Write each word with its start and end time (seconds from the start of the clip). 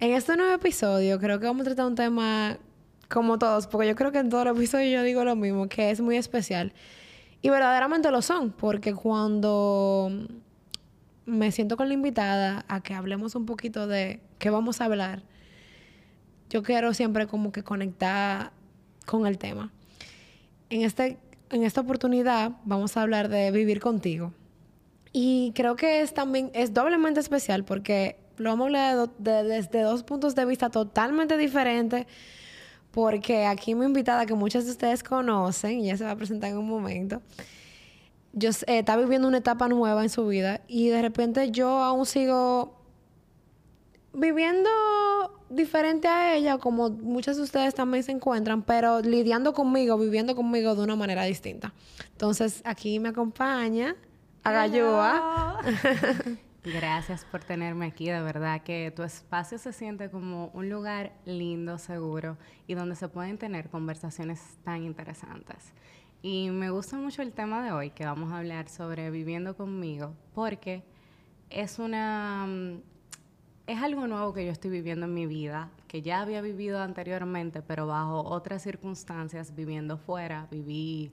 En 0.00 0.12
este 0.12 0.36
nuevo 0.36 0.52
episodio 0.52 1.18
creo 1.18 1.40
que 1.40 1.46
vamos 1.46 1.62
a 1.62 1.70
tratar 1.70 1.86
un 1.86 1.96
tema 1.96 2.56
como 3.08 3.36
todos, 3.36 3.66
porque 3.66 3.88
yo 3.88 3.96
creo 3.96 4.12
que 4.12 4.18
en 4.18 4.28
todo 4.28 4.42
el 4.42 4.48
episodio 4.56 4.88
yo 4.92 5.02
digo 5.02 5.24
lo 5.24 5.34
mismo, 5.34 5.68
que 5.68 5.90
es 5.90 6.00
muy 6.00 6.16
especial. 6.16 6.72
Y 7.42 7.50
verdaderamente 7.50 8.08
lo 8.12 8.22
son, 8.22 8.52
porque 8.52 8.94
cuando 8.94 10.12
me 11.26 11.50
siento 11.50 11.76
con 11.76 11.88
la 11.88 11.94
invitada 11.94 12.64
a 12.68 12.80
que 12.80 12.94
hablemos 12.94 13.34
un 13.34 13.44
poquito 13.44 13.88
de 13.88 14.20
qué 14.38 14.50
vamos 14.50 14.80
a 14.80 14.84
hablar, 14.84 15.24
yo 16.48 16.62
quiero 16.62 16.94
siempre 16.94 17.26
como 17.26 17.50
que 17.50 17.64
conectar 17.64 18.52
con 19.04 19.26
el 19.26 19.36
tema. 19.36 19.72
En, 20.70 20.82
este, 20.82 21.18
en 21.50 21.64
esta 21.64 21.80
oportunidad 21.80 22.52
vamos 22.64 22.96
a 22.96 23.02
hablar 23.02 23.28
de 23.28 23.50
vivir 23.50 23.80
contigo. 23.80 24.32
Y 25.12 25.50
creo 25.56 25.74
que 25.74 26.02
es 26.02 26.14
también, 26.14 26.52
es 26.54 26.72
doblemente 26.72 27.18
especial 27.18 27.64
porque 27.64 28.27
lo 28.38 28.50
vamos 28.50 28.74
a 28.74 28.90
hablar 28.90 29.10
desde 29.18 29.82
dos 29.82 30.02
puntos 30.02 30.34
de 30.34 30.44
vista 30.44 30.70
totalmente 30.70 31.36
diferentes. 31.36 32.06
Porque 32.90 33.46
aquí 33.46 33.74
mi 33.74 33.84
invitada, 33.84 34.26
que 34.26 34.34
muchos 34.34 34.64
de 34.64 34.70
ustedes 34.70 35.02
conocen, 35.02 35.82
ya 35.82 35.96
se 35.96 36.04
va 36.04 36.12
a 36.12 36.16
presentar 36.16 36.50
en 36.50 36.58
un 36.58 36.68
momento, 36.68 37.20
yo 38.32 38.50
eh, 38.50 38.78
está 38.78 38.96
viviendo 38.96 39.28
una 39.28 39.38
etapa 39.38 39.68
nueva 39.68 40.02
en 40.02 40.10
su 40.10 40.26
vida 40.26 40.62
y 40.68 40.88
de 40.88 41.02
repente 41.02 41.50
yo 41.50 41.68
aún 41.68 42.06
sigo 42.06 42.78
viviendo 44.14 44.70
diferente 45.50 46.08
a 46.08 46.34
ella, 46.34 46.58
como 46.58 46.90
muchos 46.90 47.36
de 47.36 47.42
ustedes 47.42 47.74
también 47.74 48.04
se 48.04 48.12
encuentran, 48.12 48.62
pero 48.62 49.00
lidiando 49.00 49.52
conmigo, 49.52 49.98
viviendo 49.98 50.34
conmigo 50.34 50.74
de 50.74 50.82
una 50.82 50.96
manera 50.96 51.24
distinta. 51.24 51.72
Entonces, 52.12 52.62
aquí 52.64 52.98
me 53.00 53.10
acompaña 53.10 53.96
Agayua. 54.44 55.60
Gracias 56.72 57.24
por 57.24 57.42
tenerme 57.42 57.86
aquí, 57.86 58.10
de 58.10 58.20
verdad 58.20 58.62
que 58.62 58.92
tu 58.94 59.02
espacio 59.02 59.56
se 59.56 59.72
siente 59.72 60.10
como 60.10 60.48
un 60.48 60.68
lugar 60.68 61.12
lindo, 61.24 61.78
seguro 61.78 62.36
y 62.66 62.74
donde 62.74 62.94
se 62.94 63.08
pueden 63.08 63.38
tener 63.38 63.70
conversaciones 63.70 64.58
tan 64.64 64.84
interesantes. 64.84 65.72
Y 66.20 66.50
me 66.50 66.70
gusta 66.70 66.96
mucho 66.96 67.22
el 67.22 67.32
tema 67.32 67.64
de 67.64 67.72
hoy, 67.72 67.90
que 67.90 68.04
vamos 68.04 68.32
a 68.32 68.38
hablar 68.38 68.68
sobre 68.68 69.10
viviendo 69.10 69.56
conmigo, 69.56 70.14
porque 70.34 70.84
es 71.48 71.78
una 71.78 72.46
mm, 72.46 72.82
es 73.66 73.82
algo 73.82 74.06
nuevo 74.06 74.34
que 74.34 74.44
yo 74.44 74.52
estoy 74.52 74.70
viviendo 74.70 75.06
en 75.06 75.14
mi 75.14 75.26
vida, 75.26 75.70
que 75.86 76.02
ya 76.02 76.20
había 76.20 76.40
vivido 76.40 76.82
anteriormente, 76.82 77.62
pero 77.62 77.86
bajo 77.86 78.22
otras 78.22 78.62
circunstancias, 78.62 79.54
viviendo 79.54 79.96
fuera, 79.96 80.48
viví 80.50 81.12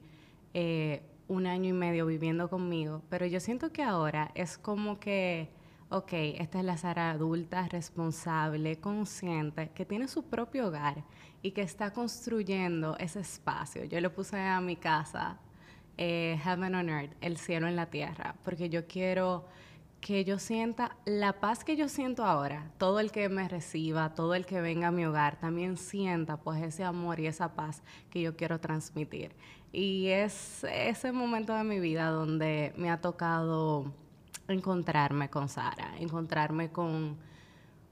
eh, 0.53 1.01
un 1.27 1.47
año 1.47 1.69
y 1.69 1.73
medio 1.73 2.05
viviendo 2.05 2.49
conmigo, 2.49 3.01
pero 3.09 3.25
yo 3.25 3.39
siento 3.39 3.71
que 3.71 3.83
ahora 3.83 4.31
es 4.35 4.57
como 4.57 4.99
que, 4.99 5.49
ok, 5.89 6.11
esta 6.11 6.59
es 6.59 6.65
la 6.65 6.77
Sara 6.77 7.11
adulta, 7.11 7.67
responsable, 7.67 8.79
consciente, 8.79 9.71
que 9.73 9.85
tiene 9.85 10.07
su 10.07 10.23
propio 10.23 10.67
hogar 10.67 11.03
y 11.41 11.51
que 11.51 11.61
está 11.61 11.91
construyendo 11.93 12.97
ese 12.97 13.21
espacio. 13.21 13.85
Yo 13.85 13.99
le 13.99 14.09
puse 14.09 14.37
a 14.39 14.59
mi 14.61 14.75
casa 14.75 15.37
eh, 15.97 16.39
Heaven 16.43 16.75
on 16.75 16.89
Earth, 16.89 17.13
el 17.21 17.37
cielo 17.37 17.67
en 17.67 17.75
la 17.75 17.87
tierra, 17.87 18.35
porque 18.43 18.69
yo 18.69 18.85
quiero 18.87 19.45
que 20.05 20.23
yo 20.23 20.37
sienta 20.37 20.95
la 21.05 21.39
paz 21.39 21.63
que 21.63 21.75
yo 21.75 21.89
siento 21.89 22.23
ahora, 22.25 22.69
todo 22.77 22.99
el 22.99 23.11
que 23.11 23.27
me 23.27 23.47
reciba, 23.49 24.13
todo 24.13 24.35
el 24.35 24.45
que 24.45 24.61
venga 24.61 24.89
a 24.89 24.91
mi 24.91 25.03
hogar, 25.03 25.39
también 25.39 25.77
sienta 25.77 26.37
pues 26.37 26.61
ese 26.61 26.83
amor 26.83 27.19
y 27.19 27.25
esa 27.25 27.55
paz 27.55 27.81
que 28.11 28.21
yo 28.21 28.35
quiero 28.35 28.59
transmitir. 28.59 29.31
Y 29.77 30.07
es 30.07 30.63
ese 30.63 31.11
momento 31.11 31.53
de 31.53 31.65
mi 31.65 31.81
vida 31.81 32.07
donde 32.07 32.71
me 32.77 32.89
ha 32.89 33.01
tocado 33.01 33.91
encontrarme 34.47 35.29
con 35.29 35.49
Sara, 35.49 35.97
encontrarme 35.99 36.71
con, 36.71 37.17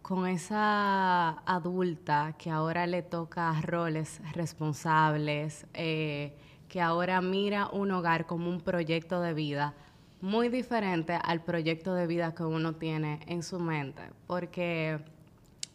con 0.02 0.26
esa 0.26 1.32
adulta 1.46 2.36
que 2.38 2.50
ahora 2.50 2.88
le 2.88 3.02
toca 3.02 3.60
roles 3.62 4.22
responsables, 4.32 5.68
eh, 5.74 6.38
que 6.70 6.80
ahora 6.80 7.20
mira 7.20 7.68
un 7.68 7.92
hogar 7.92 8.28
como 8.28 8.50
un 8.50 8.62
proyecto 8.62 9.20
de 9.20 9.34
vida 9.34 9.74
muy 10.22 10.48
diferente 10.48 11.20
al 11.22 11.44
proyecto 11.44 11.96
de 11.96 12.08
vida 12.08 12.34
que 12.34 12.44
uno 12.44 12.76
tiene 12.76 13.20
en 13.28 13.44
su 13.44 13.60
mente, 13.60 14.04
porque 14.26 15.02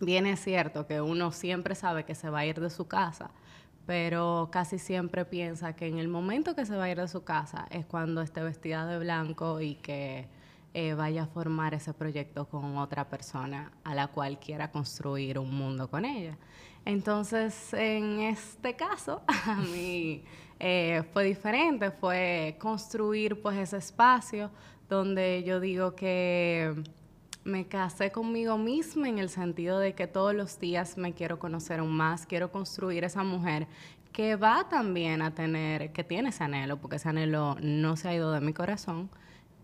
bien 0.01 0.25
es 0.25 0.41
cierto 0.41 0.87
que 0.87 1.03
uno 1.03 1.33
siempre 1.33 1.75
sabe 1.75 2.07
que 2.07 2.15
se 2.15 2.31
va 2.31 2.39
a 2.39 2.47
ir 2.47 2.59
de 2.59 2.71
su 2.71 2.89
casa, 2.89 3.31
pero 3.89 4.51
casi 4.53 4.79
siempre 4.79 5.25
piensa 5.25 5.73
que 5.73 5.87
en 5.87 5.97
el 5.97 6.09
momento 6.09 6.55
que 6.55 6.67
se 6.67 6.77
va 6.77 6.85
a 6.85 6.91
ir 6.91 7.01
de 7.01 7.09
su 7.09 7.25
casa 7.25 7.67
es 7.71 7.87
cuando 7.87 8.21
esté 8.21 8.43
vestida 8.43 8.85
de 8.85 8.99
blanco 8.99 9.63
y 9.63 9.77
que 9.77 10.29
eh, 10.75 10.93
vaya 10.93 11.23
a 11.23 11.27
formar 11.27 11.73
ese 11.73 11.95
proyecto 11.95 12.45
con 12.51 12.77
otra 12.77 13.09
persona 13.09 13.73
a 13.85 13.95
la 13.95 14.09
cual 14.09 14.39
quiera 14.39 14.71
construir 14.71 15.39
un 15.39 15.55
mundo 15.57 15.89
con 15.89 16.05
ella. 16.05 16.37
Entonces, 16.85 17.73
en 17.73 18.21
este 18.21 18.77
caso, 18.77 19.23
a 19.47 19.55
mí 19.55 20.23
eh, 20.61 21.03
fue 21.15 21.25
diferente, 21.25 21.91
fue 21.91 22.59
construir 22.61 23.41
pues 23.41 23.57
ese 23.57 23.79
espacio 23.79 24.51
donde 24.91 25.45
yo 25.45 25.61
digo 25.61 25.95
que 25.95 26.75
me 27.49 27.67
casé 27.67 28.13
conmigo 28.13 28.59
misma 28.59 29.09
en 29.09 29.19
el 29.19 29.31
sentido 29.31 29.79
de 29.79 29.95
que 29.95 30.07
todos 30.07 30.35
los 30.35 30.61
días 30.61 30.99
me 30.99 31.15
quiero 31.15 31.39
conocer 31.39 31.81
aún 31.81 31.97
más, 31.97 32.27
quiero 32.27 32.53
construir 32.53 33.05
esa 33.05 33.25
mujer 33.25 33.67
que 34.13 34.37
va 34.37 34.69
también 34.69 35.23
a 35.23 35.35
tener, 35.35 35.93
que 35.93 36.05
tiene 36.05 36.29
ese 36.29 36.45
anhelo, 36.45 36.77
porque 36.77 36.97
ese 36.97 37.09
anhelo 37.09 37.57
no 37.61 37.97
se 37.97 38.09
ha 38.09 38.15
ido 38.15 38.33
de 38.33 38.41
mi 38.41 38.53
corazón, 38.53 39.09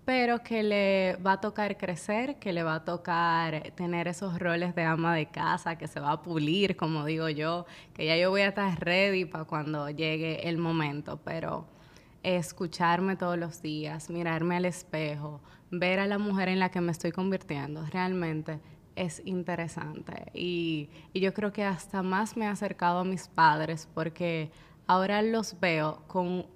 pero 0.07 0.43
que 0.43 0.63
le 0.63 1.17
va 1.17 1.33
a 1.33 1.41
tocar 1.41 1.77
crecer, 1.77 2.39
que 2.39 2.53
le 2.53 2.63
va 2.63 2.77
a 2.77 2.85
tocar 2.85 3.73
tener 3.75 4.09
esos 4.09 4.39
roles 4.39 4.75
de 4.75 4.85
ama 4.85 5.15
de 5.15 5.27
casa, 5.27 5.77
que 5.77 5.87
se 5.87 6.01
va 6.01 6.13
a 6.13 6.23
pulir, 6.23 6.77
como 6.77 7.05
digo 7.05 7.29
yo, 7.29 7.67
que 7.93 8.07
ya 8.07 8.17
yo 8.17 8.31
voy 8.31 8.43
a 8.43 8.49
estar 8.49 8.79
ready 8.83 9.27
para 9.27 9.45
cuando 9.45 9.91
llegue 9.91 10.49
el 10.49 10.57
momento, 10.57 11.21
pero 11.23 11.67
escucharme 12.23 13.17
todos 13.17 13.39
los 13.39 13.61
días, 13.61 14.09
mirarme 14.09 14.57
al 14.57 14.65
espejo, 14.65 15.41
ver 15.79 15.99
a 16.01 16.07
la 16.07 16.19
mujer 16.19 16.49
en 16.49 16.59
la 16.59 16.71
que 16.71 16.81
me 16.81 16.93
estoy 16.93 17.13
convirtiendo, 17.13 17.85
realmente 17.87 18.61
es 18.97 19.23
interesante. 19.25 20.31
Y, 20.35 20.89
yo 21.15 21.33
creo 21.35 21.53
que 21.53 21.65
hasta 21.65 22.03
más 22.03 22.37
me 22.37 22.45
he 22.45 22.49
acercado 22.49 23.01
a 23.01 23.05
mis 23.05 23.29
padres 23.29 23.89
porque 23.95 24.51
ahora 24.87 25.23
los 25.23 25.59
veo 25.61 26.03
con, 26.07 26.47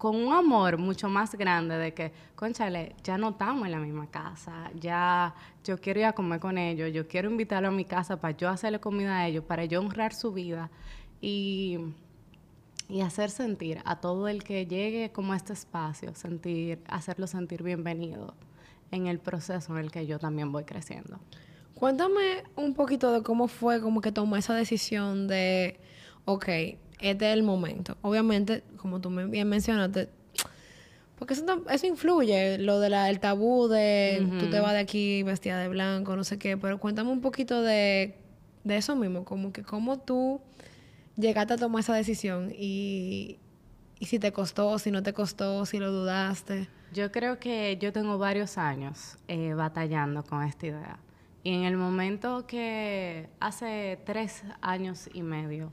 un 0.00 0.34
amor 0.34 0.76
mucho 0.76 1.08
más 1.08 1.34
grande 1.34 1.78
de 1.78 1.94
que, 1.94 2.12
conchale, 2.34 2.94
ya 3.02 3.16
no 3.16 3.30
estamos 3.30 3.64
en 3.64 3.72
la 3.72 3.78
misma 3.78 4.10
casa, 4.10 4.70
ya 4.74 5.34
yo 5.64 5.80
quiero 5.80 6.00
ir 6.00 6.06
a 6.06 6.12
comer 6.12 6.40
con 6.40 6.58
ellos, 6.58 6.92
yo 6.92 7.08
quiero 7.08 7.30
invitarlo 7.30 7.68
a 7.68 7.70
mi 7.70 7.86
casa 7.86 8.20
para 8.20 8.36
yo 8.36 8.50
hacerle 8.50 8.80
comida 8.80 9.16
a 9.16 9.26
ellos, 9.26 9.44
para 9.44 9.64
yo 9.64 9.80
honrar 9.80 10.12
su 10.12 10.30
vida. 10.32 10.70
Y 11.22 11.78
y 12.88 13.00
hacer 13.00 13.30
sentir 13.30 13.80
a 13.84 14.00
todo 14.00 14.28
el 14.28 14.44
que 14.44 14.66
llegue 14.66 15.10
como 15.10 15.32
a 15.32 15.36
este 15.36 15.52
espacio, 15.54 16.14
sentir, 16.14 16.82
hacerlo 16.86 17.26
sentir 17.26 17.62
bienvenido 17.62 18.34
en 18.90 19.06
el 19.06 19.18
proceso 19.18 19.76
en 19.76 19.84
el 19.84 19.90
que 19.90 20.06
yo 20.06 20.18
también 20.18 20.52
voy 20.52 20.64
creciendo. 20.64 21.18
Cuéntame 21.74 22.44
un 22.56 22.74
poquito 22.74 23.12
de 23.12 23.22
cómo 23.22 23.48
fue 23.48 23.80
como 23.80 24.00
que 24.00 24.12
tomó 24.12 24.36
esa 24.36 24.54
decisión 24.54 25.26
de, 25.26 25.78
ok, 26.24 26.48
este 27.00 27.28
es 27.28 27.34
el 27.34 27.42
momento. 27.42 27.96
Obviamente, 28.02 28.62
como 28.76 29.00
tú 29.00 29.10
bien 29.10 29.48
mencionaste, 29.48 30.08
porque 31.18 31.34
eso, 31.34 31.44
eso 31.70 31.86
influye, 31.86 32.58
lo 32.58 32.80
del 32.80 33.20
tabú 33.20 33.68
de 33.68 34.26
tú 34.38 34.50
te 34.50 34.60
vas 34.60 34.72
de 34.72 34.78
aquí 34.78 35.22
vestida 35.22 35.58
de 35.58 35.68
blanco, 35.68 36.16
no 36.16 36.24
sé 36.24 36.38
qué, 36.38 36.56
pero 36.56 36.78
cuéntame 36.78 37.10
un 37.10 37.20
poquito 37.20 37.62
de, 37.62 38.16
de 38.64 38.76
eso 38.76 38.96
mismo, 38.96 39.24
como 39.24 39.52
que 39.52 39.62
cómo 39.62 39.98
tú 39.98 40.40
llegaste 41.16 41.54
a 41.54 41.56
tomar 41.56 41.80
esa 41.80 41.94
decisión 41.94 42.52
y, 42.56 43.38
si 44.04 44.18
te 44.18 44.32
costó, 44.32 44.78
si 44.78 44.90
no 44.90 45.02
te 45.02 45.12
costó, 45.12 45.64
si 45.66 45.78
lo 45.78 45.90
dudaste? 45.92 46.68
Yo 46.92 47.10
creo 47.10 47.38
que 47.38 47.76
yo 47.80 47.92
tengo 47.92 48.18
varios 48.18 48.58
años 48.58 49.16
eh, 49.28 49.54
batallando 49.54 50.22
con 50.22 50.42
esta 50.42 50.66
idea. 50.66 50.98
Y 51.42 51.52
en 51.52 51.64
el 51.64 51.76
momento 51.76 52.46
que 52.46 53.28
hace 53.40 53.98
tres 54.06 54.44
años 54.60 55.10
y 55.12 55.22
medio, 55.22 55.72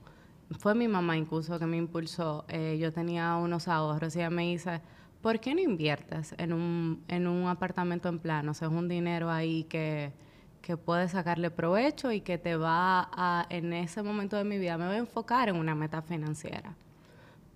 fue 0.59 0.75
mi 0.75 0.87
mamá 0.87 1.15
incluso 1.15 1.57
que 1.59 1.65
me 1.65 1.77
impulsó, 1.77 2.45
eh, 2.49 2.77
yo 2.79 2.91
tenía 2.91 3.35
unos 3.35 3.67
ahorros 3.67 4.15
y 4.15 4.19
ella 4.19 4.29
me 4.29 4.43
dice, 4.43 4.81
¿por 5.21 5.39
qué 5.39 5.55
no 5.55 5.61
inviertes 5.61 6.35
en 6.37 6.51
un, 6.51 7.03
en 7.07 7.27
un 7.27 7.47
apartamento 7.47 8.09
en 8.09 8.19
plano? 8.19 8.51
O 8.51 8.53
sea, 8.53 8.67
es 8.67 8.73
un 8.73 8.89
dinero 8.89 9.29
ahí 9.29 9.63
que 9.65 10.11
que 10.61 10.77
puedes 10.77 11.11
sacarle 11.11 11.51
provecho 11.51 12.11
y 12.11 12.21
que 12.21 12.37
te 12.37 12.55
va 12.55 13.09
a, 13.11 13.45
en 13.49 13.73
ese 13.73 14.03
momento 14.03 14.37
de 14.37 14.43
mi 14.43 14.57
vida, 14.57 14.77
me 14.77 14.85
voy 14.85 14.95
a 14.95 14.99
enfocar 14.99 15.49
en 15.49 15.55
una 15.55 15.75
meta 15.75 16.01
financiera. 16.01 16.75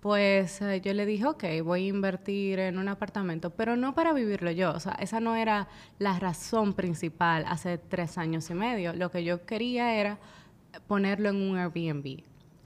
Pues 0.00 0.60
eh, 0.62 0.80
yo 0.80 0.92
le 0.94 1.06
dije, 1.06 1.26
ok, 1.26 1.44
voy 1.64 1.84
a 1.84 1.88
invertir 1.88 2.58
en 2.58 2.78
un 2.78 2.88
apartamento, 2.88 3.50
pero 3.50 3.76
no 3.76 3.94
para 3.94 4.12
vivirlo 4.12 4.50
yo. 4.50 4.72
O 4.72 4.80
sea, 4.80 4.92
esa 5.00 5.20
no 5.20 5.34
era 5.36 5.68
la 5.98 6.18
razón 6.18 6.74
principal 6.74 7.44
hace 7.48 7.78
tres 7.78 8.18
años 8.18 8.48
y 8.50 8.54
medio. 8.54 8.92
Lo 8.92 9.10
que 9.10 9.24
yo 9.24 9.44
quería 9.46 9.94
era 9.94 10.18
ponerlo 10.86 11.30
en 11.30 11.36
un 11.36 11.56
Airbnb. 11.56 12.22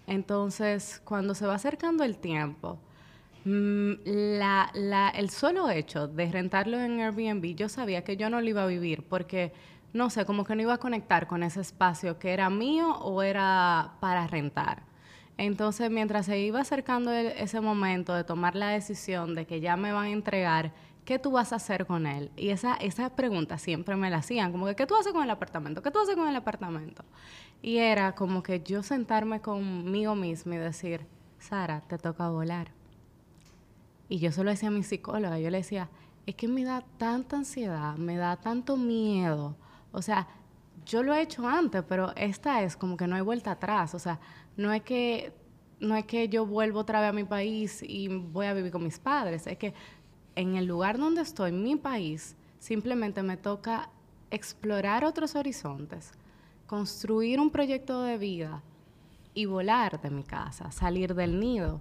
Entonces, 0.07 1.01
cuando 1.05 1.35
se 1.35 1.47
va 1.47 1.55
acercando 1.55 2.05
el 2.05 2.19
tiempo, 2.19 2.79
mm, 3.45 3.93
el 4.05 5.31
solo 5.31 5.71
hecho 5.71 6.09
de 6.09 6.31
rentarlo 6.31 6.81
en 6.81 7.01
Airbnb, 7.01 7.55
yo 7.55 7.69
sabía 7.69 8.03
que 8.05 8.17
yo 8.17 8.29
no 8.29 8.41
lo 8.41 8.49
iba 8.49 8.65
a 8.65 8.67
vivir 8.67 9.05
porque 9.09 9.53
no 9.93 10.11
sé, 10.11 10.25
como 10.25 10.45
que 10.45 10.55
no 10.55 10.63
iba 10.63 10.75
a 10.75 10.79
conectar 10.79 11.27
con 11.27 11.43
ese 11.43 11.61
espacio 11.61 12.19
que 12.19 12.33
era 12.33 12.49
mío 12.51 12.97
o 12.99 13.23
era 13.23 13.95
para 14.01 14.27
rentar. 14.27 14.83
Entonces, 15.41 15.91
mientras 15.91 16.27
se 16.27 16.39
iba 16.39 16.61
acercando 16.61 17.11
ese 17.13 17.63
momento 17.63 18.13
de 18.13 18.25
tomar 18.25 18.55
la 18.55 18.69
decisión 18.69 19.35
de 19.35 19.47
que 19.47 19.63
ya 19.63 19.75
me 19.75 19.91
van 19.91 20.05
a 20.05 20.11
entregar, 20.11 20.75
¿qué 21.07 21.19
tú 21.19 21.31
vas 21.31 21.55
a 21.55 21.57
hacer 21.57 21.87
con 21.87 22.07
él? 22.07 22.31
Y 22.37 22.51
esa, 22.51 22.75
esa 22.75 23.17
pregunta 23.17 23.57
siempre 23.57 23.97
me 23.97 24.11
la 24.11 24.19
hacían, 24.19 24.53
como 24.53 24.67
que, 24.67 24.77
¿qué 24.77 24.87
tú 24.87 24.95
haces 24.97 25.15
con 25.15 25.25
el 25.25 25.31
apartamento? 25.31 25.81
¿Qué 25.81 25.91
tú 25.91 25.99
haces 25.99 26.15
con 26.15 26.29
el 26.29 26.37
apartamento? 26.37 27.07
Y 27.63 27.79
era 27.79 28.15
como 28.15 28.43
que 28.43 28.61
yo 28.61 28.83
sentarme 28.83 29.41
conmigo 29.41 30.15
misma 30.15 30.57
y 30.57 30.59
decir, 30.59 31.07
Sara, 31.39 31.81
te 31.89 31.97
toca 31.97 32.29
volar. 32.29 32.73
Y 34.11 34.19
yo 34.19 34.33
solo 34.33 34.51
decía 34.51 34.69
a 34.69 34.73
mi 34.73 34.83
psicóloga, 34.83 35.39
yo 35.39 35.49
le 35.49 35.57
decía, 35.57 35.89
es 36.27 36.35
que 36.35 36.49
me 36.49 36.65
da 36.65 36.85
tanta 36.99 37.39
ansiedad, 37.39 37.97
me 37.97 38.19
da 38.19 38.37
tanto 38.37 38.77
miedo. 38.77 39.57
O 39.91 40.03
sea, 40.03 40.29
yo 40.85 41.03
lo 41.03 41.15
he 41.15 41.23
hecho 41.23 41.47
antes, 41.47 41.83
pero 41.89 42.15
esta 42.17 42.63
es 42.63 42.77
como 42.77 42.97
que 42.97 43.07
no 43.07 43.17
hay 43.17 43.23
vuelta 43.23 43.53
atrás. 43.53 43.95
O 43.95 43.99
sea, 43.99 44.19
no 44.61 44.75
es 44.75 44.83
que, 44.83 45.33
no 45.81 45.97
es 45.97 46.05
que 46.05 46.29
yo 46.29 46.45
vuelvo 46.45 46.81
otra 46.81 47.01
vez 47.01 47.09
a 47.09 47.13
mi 47.15 47.25
país 47.25 47.83
y 47.83 48.09
voy 48.09 48.45
a 48.45 48.53
vivir 48.53 48.71
con 48.71 48.85
mis 48.85 48.99
padres. 48.99 49.47
Es 49.47 49.57
que 49.57 49.73
en 50.37 50.57
el 50.57 50.67
lugar 50.67 50.99
donde 50.99 51.23
estoy, 51.23 51.51
mi 51.51 51.77
país, 51.77 52.37
simplemente 52.59 53.23
me 53.23 53.39
toca 53.39 53.89
explorar 54.31 55.07
otros 55.07 55.35
horizontes, 55.35 56.13
construir 56.67 57.41
un 57.41 57.51
proyecto 57.51 58.03
de 58.03 58.19
vida 58.19 58.63
y 59.33 59.47
volar 59.47 59.99
de 60.03 60.11
mi 60.11 60.25
casa, 60.25 60.71
salir 60.71 61.15
del 61.15 61.41
nido. 61.41 61.81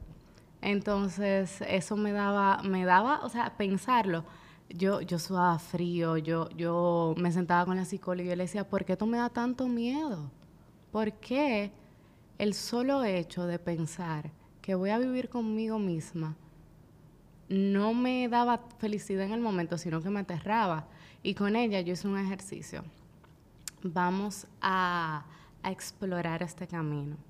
Entonces, 0.61 1.61
eso 1.67 1.97
me 1.97 2.13
daba, 2.13 2.63
me 2.63 2.85
daba, 2.85 3.19
o 3.23 3.29
sea, 3.29 3.57
pensarlo. 3.57 4.23
Yo, 4.69 5.01
yo 5.01 5.19
sudaba 5.19 5.59
frío, 5.59 6.15
yo, 6.15 6.47
yo 6.51 7.13
me 7.17 7.31
sentaba 7.33 7.65
con 7.65 7.75
la 7.75 7.83
psicóloga 7.83 8.23
y 8.23 8.29
yo 8.29 8.35
le 8.37 8.43
decía, 8.43 8.69
¿por 8.69 8.85
qué 8.85 8.93
esto 8.93 9.05
me 9.05 9.17
da 9.17 9.29
tanto 9.29 9.67
miedo? 9.67 10.31
¿Por 10.91 11.11
qué 11.13 11.73
el 12.39 12.55
solo 12.55 13.03
hecho 13.03 13.45
de 13.45 13.59
pensar 13.59 14.31
que 14.63 14.73
voy 14.73 14.89
a 14.89 14.97
vivir 14.97 15.29
conmigo 15.29 15.77
misma 15.77 16.35
no 17.47 17.93
me 17.93 18.27
daba 18.27 18.61
felicidad 18.79 19.25
en 19.25 19.33
el 19.33 19.41
momento, 19.41 19.77
sino 19.77 20.01
que 20.01 20.09
me 20.09 20.21
aterraba? 20.21 20.87
Y 21.21 21.35
con 21.35 21.55
ella 21.55 21.81
yo 21.81 21.93
hice 21.93 22.07
un 22.07 22.17
ejercicio. 22.17 22.83
Vamos 23.83 24.47
a, 24.61 25.25
a 25.61 25.71
explorar 25.71 26.41
este 26.41 26.65
camino 26.65 27.29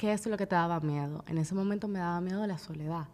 ¿qué 0.00 0.14
es 0.14 0.26
lo 0.26 0.38
que 0.38 0.46
te 0.46 0.54
daba 0.54 0.80
miedo? 0.80 1.22
En 1.26 1.36
ese 1.36 1.54
momento 1.54 1.86
me 1.86 1.98
daba 1.98 2.22
miedo 2.22 2.46
la 2.46 2.56
soledad, 2.56 3.06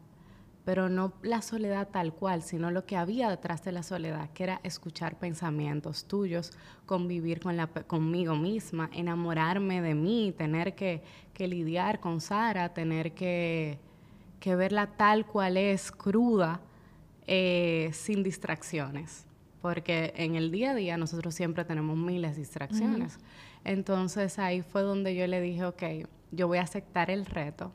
pero 0.67 0.89
no 0.89 1.13
la 1.23 1.43
soledad 1.43 1.91
tal 1.93 2.13
cual, 2.13 2.43
sino 2.43 2.73
lo 2.73 2.87
que 2.87 2.97
había 2.97 3.31
detrás 3.31 3.65
de 3.65 3.71
la 3.71 3.85
soledad, 3.85 4.31
que 4.33 4.43
era 4.43 4.61
escuchar 4.65 5.17
pensamientos 5.17 6.07
tuyos, 6.07 6.51
convivir 6.87 7.39
con 7.39 7.57
la, 7.57 7.69
conmigo 7.69 8.35
misma, 8.35 8.91
enamorarme 8.93 9.81
de 9.81 9.95
mí, 9.95 10.35
tener 10.37 10.75
que, 10.75 11.05
lidiar 11.39 12.01
con 12.01 12.21
Sara, 12.21 12.75
tener 12.75 13.13
que, 13.13 13.79
verla 14.45 14.89
tal 14.89 15.25
cual 15.25 15.57
es, 15.57 15.93
cruda, 15.93 16.61
eh, 17.29 17.91
sin 17.93 18.25
distracciones. 18.25 19.25
Porque 19.63 20.15
en 20.17 20.35
el 20.35 20.51
día 20.51 20.73
a 20.73 20.75
día 20.75 20.97
nosotros 20.97 21.33
siempre 21.37 21.65
tenemos 21.65 21.97
miles 21.97 22.33
de 22.33 22.41
distracciones. 22.41 23.21
Entonces 23.63 24.41
ahí 24.41 24.63
fue 24.63 24.83
donde 24.83 25.15
yo 25.15 25.29
le 25.29 25.41
dije, 25.41 25.65
ok, 25.65 25.83
yo 26.33 26.49
voy 26.49 26.59
a 26.59 26.63
aceptar 26.63 27.09
el 27.09 27.25
reto. 27.25 27.73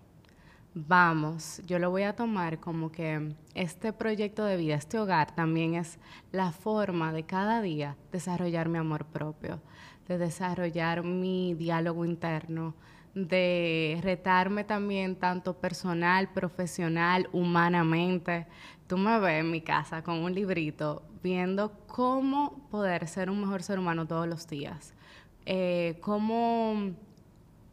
Vamos, 0.74 1.62
yo 1.68 1.80
lo 1.80 1.92
voy 1.92 2.04
a 2.04 2.16
tomar 2.16 2.62
como 2.62 2.94
que 2.94 3.36
este 3.56 3.92
proyecto 3.92 4.46
de 4.46 4.56
vida, 4.56 4.76
este 4.76 4.98
hogar, 5.00 5.36
también 5.36 5.74
es 5.74 6.00
la 6.32 6.54
forma 6.54 7.12
de 7.12 7.24
cada 7.24 7.62
día 7.62 7.98
desarrollar 8.14 8.70
mi 8.70 8.78
amor 8.78 9.04
propio, 9.04 9.60
de 10.08 10.18
desarrollar 10.18 11.04
mi 11.04 11.56
diálogo 11.56 12.06
interno, 12.06 12.74
de 13.14 14.00
retarme 14.02 14.64
también 14.64 15.18
tanto 15.18 15.58
personal, 15.58 16.30
profesional, 16.30 17.28
humanamente. 17.34 18.48
Tú 18.88 18.98
me 18.98 19.20
ves 19.20 19.42
en 19.42 19.52
mi 19.52 19.60
casa 19.60 20.04
con 20.04 20.20
un 20.20 20.34
librito 20.34 21.04
viendo 21.22 21.74
cómo 21.86 22.66
poder 22.72 23.10
ser 23.10 23.30
un 23.30 23.42
mejor 23.42 23.62
ser 23.62 23.78
humano 23.78 24.08
todos 24.08 24.26
los 24.26 24.48
días, 24.48 24.94
eh, 25.46 25.98
cómo 26.00 26.94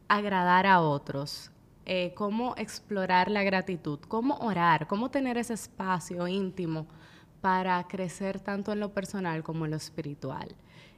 agradar 0.08 0.66
a 0.66 0.80
otros, 0.80 1.52
eh, 1.90 2.12
cómo 2.14 2.54
explorar 2.58 3.30
la 3.30 3.42
gratitud, 3.42 3.98
cómo 4.08 4.36
orar, 4.40 4.86
cómo 4.86 5.10
tener 5.10 5.38
ese 5.38 5.54
espacio 5.54 6.28
íntimo 6.28 6.86
para 7.40 7.82
crecer 7.88 8.40
tanto 8.40 8.72
en 8.72 8.80
lo 8.80 8.92
personal 8.92 9.42
como 9.42 9.64
en 9.64 9.70
lo 9.70 9.78
espiritual. 9.78 10.54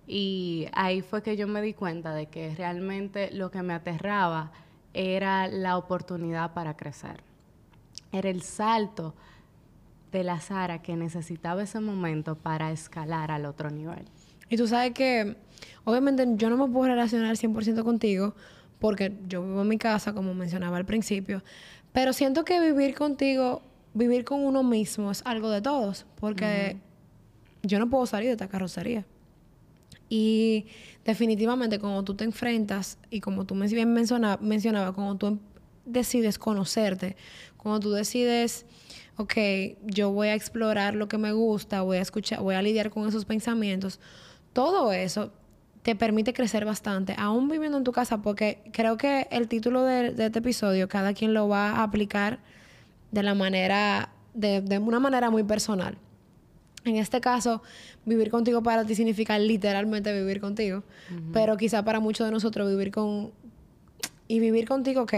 Y 0.08 0.66
ahí 0.72 1.00
fue 1.02 1.22
que 1.22 1.36
yo 1.36 1.46
me 1.46 1.62
di 1.62 1.74
cuenta 1.74 2.12
de 2.12 2.26
que 2.26 2.56
realmente 2.56 3.30
lo 3.30 3.52
que 3.52 3.62
me 3.62 3.72
aterraba 3.72 4.50
era 4.92 5.46
la 5.46 5.76
oportunidad 5.76 6.54
para 6.54 6.76
crecer. 6.76 7.22
Era 8.10 8.28
el 8.28 8.42
salto 8.42 9.14
de 10.10 10.24
la 10.24 10.40
Sara 10.40 10.82
que 10.82 10.96
necesitaba 10.96 11.62
ese 11.62 11.78
momento 11.78 12.34
para 12.34 12.72
escalar 12.72 13.30
al 13.30 13.46
otro 13.46 13.70
nivel. 13.70 14.06
Y 14.48 14.56
tú 14.56 14.66
sabes 14.66 14.92
que, 14.92 15.36
obviamente, 15.84 16.26
yo 16.34 16.50
no 16.50 16.56
me 16.56 16.72
puedo 16.72 16.88
relacionar 16.88 17.36
100% 17.36 17.84
contigo, 17.84 18.34
porque 18.80 19.12
yo 19.28 19.42
vivo 19.42 19.62
en 19.62 19.68
mi 19.68 19.78
casa, 19.78 20.12
como 20.12 20.34
mencionaba 20.34 20.78
al 20.78 20.86
principio, 20.86 21.44
pero 21.92 22.12
siento 22.12 22.44
que 22.44 22.60
vivir 22.60 22.94
contigo, 22.94 23.62
vivir 23.94 24.24
con 24.24 24.44
uno 24.44 24.62
mismo 24.62 25.10
es 25.10 25.22
algo 25.24 25.50
de 25.50 25.60
todos, 25.60 26.06
porque 26.18 26.78
yo 27.62 27.78
no 27.78 27.88
puedo 27.88 28.06
salir 28.06 28.28
de 28.28 28.32
esta 28.32 28.48
carrocería. 28.48 29.04
Y 30.08 30.66
definitivamente 31.04 31.78
cuando 31.78 32.02
tú 32.02 32.14
te 32.14 32.24
enfrentas, 32.24 32.98
y 33.10 33.20
como 33.20 33.44
tú 33.44 33.54
bien 33.54 33.92
mencionabas, 33.92 34.40
mencionaba, 34.40 34.92
cuando 34.92 35.16
tú 35.16 35.26
em, 35.26 35.38
decides 35.84 36.38
conocerte, 36.38 37.16
cuando 37.56 37.80
tú 37.80 37.90
decides, 37.92 38.66
ok, 39.16 39.34
yo 39.84 40.10
voy 40.10 40.28
a 40.28 40.34
explorar 40.34 40.94
lo 40.94 41.06
que 41.06 41.18
me 41.18 41.32
gusta, 41.32 41.82
voy 41.82 41.98
a 41.98 42.00
escuchar, 42.00 42.40
voy 42.40 42.54
a 42.54 42.62
lidiar 42.62 42.90
con 42.90 43.06
esos 43.06 43.24
pensamientos, 43.24 44.00
todo 44.52 44.92
eso 44.92 45.32
te 45.82 45.96
permite 45.96 46.32
crecer 46.32 46.64
bastante, 46.64 47.14
aún 47.16 47.48
viviendo 47.48 47.78
en 47.78 47.84
tu 47.84 47.92
casa, 47.92 48.18
porque 48.18 48.58
creo 48.72 48.96
que 48.96 49.28
el 49.30 49.48
título 49.48 49.82
de, 49.84 50.08
este 50.08 50.40
episodio, 50.40 50.88
cada 50.88 51.14
quien 51.14 51.32
lo 51.32 51.48
va 51.48 51.70
a 51.70 51.82
aplicar 51.82 52.40
de 53.12 53.22
la 53.22 53.34
manera, 53.34 54.10
de, 54.34 54.78
una 54.78 55.00
manera 55.00 55.30
muy 55.30 55.42
personal. 55.42 55.96
En 56.84 56.96
este 56.96 57.20
caso, 57.20 57.62
vivir 58.04 58.30
contigo 58.30 58.62
para 58.62 58.84
ti 58.84 58.94
significa 58.94 59.38
literalmente 59.38 60.12
vivir 60.12 60.40
contigo, 60.40 60.82
pero 61.32 61.56
quizá 61.56 61.84
para 61.84 62.00
muchos 62.00 62.26
de 62.26 62.32
nosotros 62.32 62.68
vivir 62.68 62.90
con... 62.90 63.32
Y 64.28 64.38
vivir 64.38 64.68
contigo, 64.68 65.02
ok, 65.02 65.14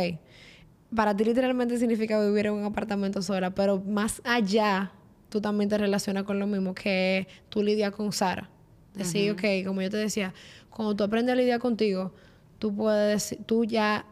para 0.95 1.15
ti 1.17 1.25
literalmente 1.25 1.77
significa 1.79 2.19
vivir 2.25 2.47
en 2.47 2.55
un 2.55 2.65
apartamento 2.65 3.21
sola, 3.21 3.51
pero 3.51 3.79
más 3.81 4.23
allá, 4.25 4.93
tú 5.29 5.41
también 5.41 5.69
te 5.69 5.77
relacionas 5.77 6.25
con 6.25 6.39
lo 6.39 6.47
mismo 6.47 6.75
que 6.75 7.29
tú 7.49 7.63
lidias 7.63 7.93
con 7.93 8.11
Sara. 8.13 8.49
Decir, 8.95 9.33
ok, 9.33 9.67
como 9.67 9.81
yo 9.81 9.91
te 9.91 9.97
decía, 9.97 10.35
cuando 10.71 10.95
tú 10.95 11.05
aprendes 11.05 11.33
a 11.33 11.37
lidiar 11.37 11.61
contigo, 11.61 12.13
tú 12.59 12.75
puedes, 12.75 13.37
tú 13.47 13.65
ya 13.65 14.05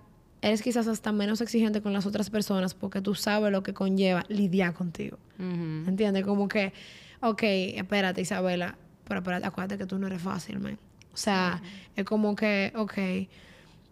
eres 0.42 0.62
quizás 0.62 0.86
hasta 0.86 1.12
menos 1.12 1.40
exigente 1.40 1.82
con 1.82 1.92
las 1.92 2.06
otras 2.06 2.30
personas 2.30 2.74
porque 2.74 3.00
tú 3.00 3.14
sabes 3.14 3.52
lo 3.52 3.62
que 3.62 3.74
conlleva 3.74 4.24
lidiar 4.28 4.72
contigo. 4.74 5.18
¿Entiendes? 5.38 6.24
Como 6.24 6.48
que, 6.48 6.72
ok, 7.20 7.42
espérate, 7.42 8.20
Isabela, 8.20 8.76
pero 9.04 9.20
espérate, 9.20 9.46
acuérdate 9.46 9.78
que 9.78 9.86
tú 9.86 9.98
no 9.98 10.06
eres 10.06 10.20
fácil, 10.20 10.60
man. 10.60 10.78
O 11.12 11.16
sea, 11.16 11.62
es 11.96 12.04
como 12.04 12.36
que, 12.36 12.72
ok, 12.76 13.28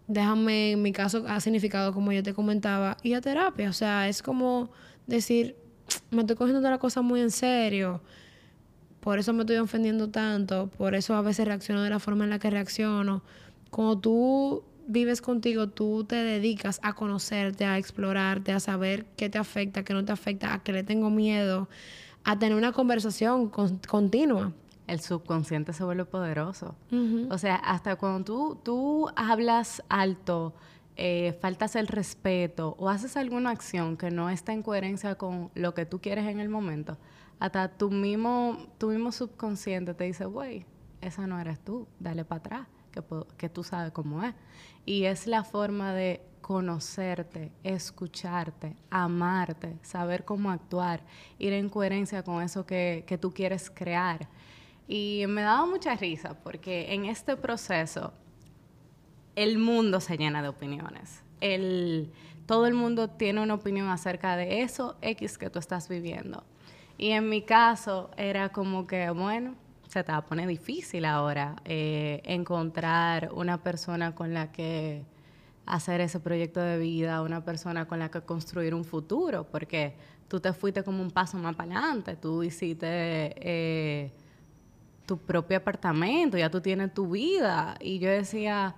déjame, 0.07 0.71
en 0.71 0.81
mi 0.81 0.91
caso 0.91 1.23
ha 1.27 1.39
significado, 1.39 1.93
como 1.93 2.11
yo 2.11 2.23
te 2.23 2.33
comentaba, 2.33 2.97
ir 3.03 3.15
a 3.15 3.21
terapia. 3.21 3.69
O 3.69 3.73
sea, 3.73 4.07
es 4.07 4.21
como 4.21 4.71
decir, 5.07 5.55
me 6.11 6.21
estoy 6.21 6.35
cogiendo 6.35 6.67
la 6.69 6.77
cosa 6.77 7.01
muy 7.01 7.21
en 7.21 7.31
serio 7.31 8.01
por 8.99 9.19
eso 9.19 9.33
me 9.33 9.41
estoy 9.41 9.57
ofendiendo 9.57 10.09
tanto, 10.09 10.67
por 10.77 10.95
eso 10.95 11.15
a 11.15 11.21
veces 11.21 11.47
reacciono 11.47 11.81
de 11.81 11.89
la 11.89 11.99
forma 11.99 12.23
en 12.23 12.29
la 12.29 12.39
que 12.39 12.49
reacciono. 12.49 13.23
Cuando 13.69 13.99
tú 13.99 14.63
vives 14.87 15.21
contigo, 15.21 15.69
tú 15.69 16.03
te 16.03 16.15
dedicas 16.15 16.79
a 16.83 16.93
conocerte, 16.93 17.65
a 17.65 17.77
explorarte, 17.77 18.51
a 18.51 18.59
saber 18.59 19.05
qué 19.15 19.29
te 19.29 19.37
afecta, 19.37 19.83
qué 19.83 19.93
no 19.93 20.03
te 20.03 20.11
afecta, 20.11 20.53
a 20.53 20.63
qué 20.63 20.73
le 20.73 20.83
tengo 20.83 21.09
miedo, 21.09 21.69
a 22.23 22.37
tener 22.37 22.57
una 22.57 22.71
conversación 22.71 23.49
continua. 23.49 24.51
El 24.87 24.99
subconsciente 25.01 25.71
se 25.73 25.83
vuelve 25.83 26.05
poderoso. 26.05 26.75
O 27.29 27.37
sea, 27.37 27.55
hasta 27.55 27.95
cuando 27.95 28.25
tú, 28.25 28.59
tú 28.63 29.09
hablas 29.15 29.83
alto, 29.87 30.55
eh, 30.95 31.37
faltas 31.39 31.75
el 31.75 31.87
respeto 31.87 32.75
o 32.79 32.89
haces 32.89 33.15
alguna 33.15 33.51
acción 33.51 33.95
que 33.95 34.09
no 34.09 34.29
está 34.31 34.51
en 34.51 34.63
coherencia 34.63 35.15
con 35.15 35.51
lo 35.53 35.73
que 35.73 35.85
tú 35.85 36.01
quieres 36.01 36.25
en 36.25 36.39
el 36.39 36.49
momento, 36.49 36.97
hasta 37.39 37.69
tu 37.69 37.89
mismo, 37.89 38.67
tu 38.77 38.89
mismo 38.89 39.11
subconsciente 39.11 39.93
te 39.93 40.03
dice, 40.03 40.25
güey, 40.25 40.65
esa 41.01 41.25
no 41.27 41.39
eres 41.39 41.59
tú, 41.59 41.87
dale 41.99 42.25
para 42.25 42.39
atrás, 42.39 42.67
que, 43.37 43.49
tú 43.49 43.63
sabes 43.63 43.91
cómo 43.91 44.23
es. 44.23 44.33
Y 44.85 45.05
es 45.05 45.27
la 45.27 45.43
forma 45.43 45.93
de 45.93 46.21
conocerte, 46.41 47.51
escucharte, 47.63 48.75
amarte, 48.89 49.77
saber 49.83 50.25
cómo 50.25 50.51
actuar, 50.51 51.01
ir 51.37 51.53
en 51.53 51.69
coherencia 51.69 52.23
con 52.23 52.41
eso 52.43 52.65
que, 52.65 53.03
que 53.07 53.17
tú 53.17 53.31
quieres 53.31 53.69
crear. 53.69 54.27
Y 54.87 55.25
me 55.27 55.43
daba 55.43 55.65
mucha 55.65 55.95
risa 55.95 56.33
porque 56.43 56.93
en 56.93 57.05
este 57.05 57.37
proceso 57.37 58.11
el 59.35 59.57
mundo 59.59 60.01
se 60.01 60.17
llena 60.17 60.41
de 60.41 60.49
opiniones. 60.49 61.23
El, 61.39 62.11
todo 62.45 62.65
el 62.65 62.73
mundo 62.73 63.09
tiene 63.09 63.41
una 63.41 63.53
opinión 63.53 63.87
acerca 63.89 64.35
de 64.35 64.63
eso 64.63 64.97
X 65.01 65.37
que 65.37 65.49
tú 65.49 65.59
estás 65.59 65.87
viviendo. 65.87 66.43
Y 66.99 67.11
en 67.11 67.29
mi 67.29 67.43
caso 67.43 68.11
era 68.17 68.49
como 68.49 68.85
que, 68.85 69.09
bueno, 69.09 69.55
se 69.87 70.03
te 70.03 70.11
va 70.11 70.17
a 70.17 70.25
poner 70.25 70.49
difícil 70.49 71.05
ahora 71.05 71.55
eh, 71.63 72.21
encontrar 72.25 73.31
una 73.33 73.63
persona 73.63 74.13
con 74.13 74.33
la 74.33 74.51
que 74.51 75.05
hacer 75.65 76.01
ese 76.01 76.19
proyecto 76.19 76.59
de 76.59 76.77
vida, 76.77 77.21
una 77.21 77.45
persona 77.45 77.87
con 77.87 77.99
la 77.99 78.11
que 78.11 78.19
construir 78.19 78.75
un 78.75 78.83
futuro, 78.83 79.47
porque 79.49 79.95
tú 80.27 80.41
te 80.41 80.51
fuiste 80.51 80.83
como 80.83 81.01
un 81.01 81.09
paso 81.09 81.37
más 81.37 81.55
para 81.55 81.71
adelante, 81.71 82.17
tú 82.17 82.43
hiciste 82.43 82.87
eh, 82.89 84.11
tu 85.05 85.17
propio 85.17 85.55
apartamento, 85.55 86.37
ya 86.37 86.49
tú 86.49 86.59
tienes 86.59 86.93
tu 86.93 87.11
vida. 87.11 87.75
Y 87.79 87.99
yo 87.99 88.09
decía, 88.09 88.75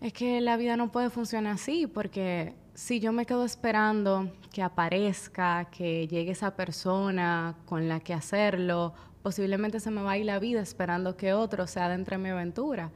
es 0.00 0.14
que 0.14 0.40
la 0.40 0.56
vida 0.56 0.78
no 0.78 0.90
puede 0.90 1.10
funcionar 1.10 1.56
así, 1.56 1.86
porque 1.86 2.54
si 2.74 3.00
yo 3.00 3.12
me 3.12 3.26
quedo 3.26 3.44
esperando 3.44 4.30
que 4.52 4.62
aparezca, 4.62 5.68
que 5.70 6.06
llegue 6.08 6.32
esa 6.32 6.56
persona 6.56 7.56
con 7.66 7.88
la 7.88 8.00
que 8.00 8.14
hacerlo, 8.14 8.94
posiblemente 9.22 9.80
se 9.80 9.90
me 9.90 10.02
va 10.02 10.12
a 10.12 10.18
ir 10.18 10.26
la 10.26 10.38
vida 10.38 10.60
esperando 10.60 11.16
que 11.16 11.32
otro 11.32 11.66
se 11.66 11.80
adentre 11.80 12.16
en 12.16 12.22
mi 12.22 12.28
aventura. 12.30 12.90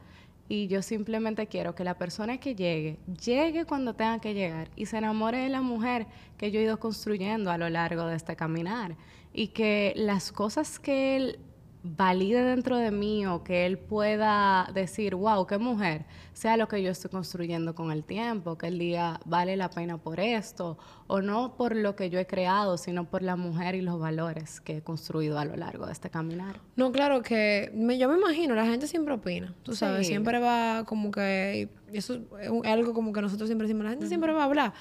Y 0.47 0.67
yo 0.67 0.81
simplemente 0.81 1.47
quiero 1.47 1.73
que 1.73 1.83
la 1.83 1.97
persona 1.97 2.37
que 2.37 2.55
llegue, 2.55 2.99
llegue 3.23 3.65
cuando 3.65 3.95
tenga 3.95 4.19
que 4.19 4.35
llegar 4.35 4.69
y 4.75 4.85
se 4.85 4.97
enamore 4.97 5.39
de 5.39 5.49
la 5.49 5.61
mujer 5.61 6.05
que 6.37 6.51
yo 6.51 6.59
he 6.59 6.63
ido 6.63 6.79
construyendo 6.79 7.49
a 7.49 7.57
lo 7.57 7.67
largo 7.69 8.05
de 8.05 8.15
este 8.15 8.35
caminar. 8.35 8.95
Y 9.33 9.47
que 9.47 9.93
las 9.95 10.31
cosas 10.31 10.79
que 10.79 11.15
él 11.15 11.39
valide 11.85 12.41
dentro 12.41 12.77
de 12.77 12.89
mí 12.89 13.27
o 13.27 13.43
que 13.43 13.65
él 13.67 13.77
pueda 13.77 14.69
decir, 14.73 15.13
wow, 15.13 15.45
qué 15.45 15.59
mujer, 15.59 16.05
sea 16.33 16.57
lo 16.57 16.67
que 16.67 16.81
yo 16.81 16.89
estoy 16.89 17.11
construyendo 17.11 17.75
con 17.75 17.91
el 17.91 18.03
tiempo, 18.03 18.57
que 18.57 18.67
el 18.67 18.79
día 18.79 19.19
vale 19.25 19.55
la 19.55 19.69
pena 19.69 19.97
por 19.97 20.19
esto, 20.19 20.79
o 21.07 21.21
no 21.21 21.55
por 21.55 21.75
lo 21.75 21.95
que 21.95 22.09
yo 22.09 22.19
he 22.19 22.25
creado, 22.25 22.77
sino 22.77 23.05
por 23.05 23.21
la 23.21 23.35
mujer 23.35 23.75
y 23.75 23.81
los 23.81 23.99
valores 23.99 24.59
que 24.61 24.77
he 24.77 24.81
construido 24.81 25.37
a 25.37 25.45
lo 25.45 25.55
largo 25.55 25.85
de 25.85 25.93
este 25.93 26.09
caminar. 26.09 26.59
No, 26.75 26.91
claro 26.91 27.21
que 27.21 27.71
yo 27.73 28.09
me 28.09 28.17
imagino, 28.17 28.55
la 28.55 28.65
gente 28.65 28.87
siempre 28.87 29.13
opina, 29.13 29.53
tú 29.61 29.75
sabes, 29.75 30.07
siempre 30.07 30.39
va 30.39 30.85
como 30.85 31.11
que, 31.11 31.69
eso 31.93 32.19
es 32.41 32.49
algo 32.65 32.93
como 32.93 33.13
que 33.13 33.21
nosotros 33.21 33.47
siempre 33.47 33.67
decimos, 33.67 33.83
la 33.83 33.91
gente 33.91 34.07
siempre 34.07 34.33
va 34.33 34.41
a 34.41 34.45
hablar, 34.45 34.73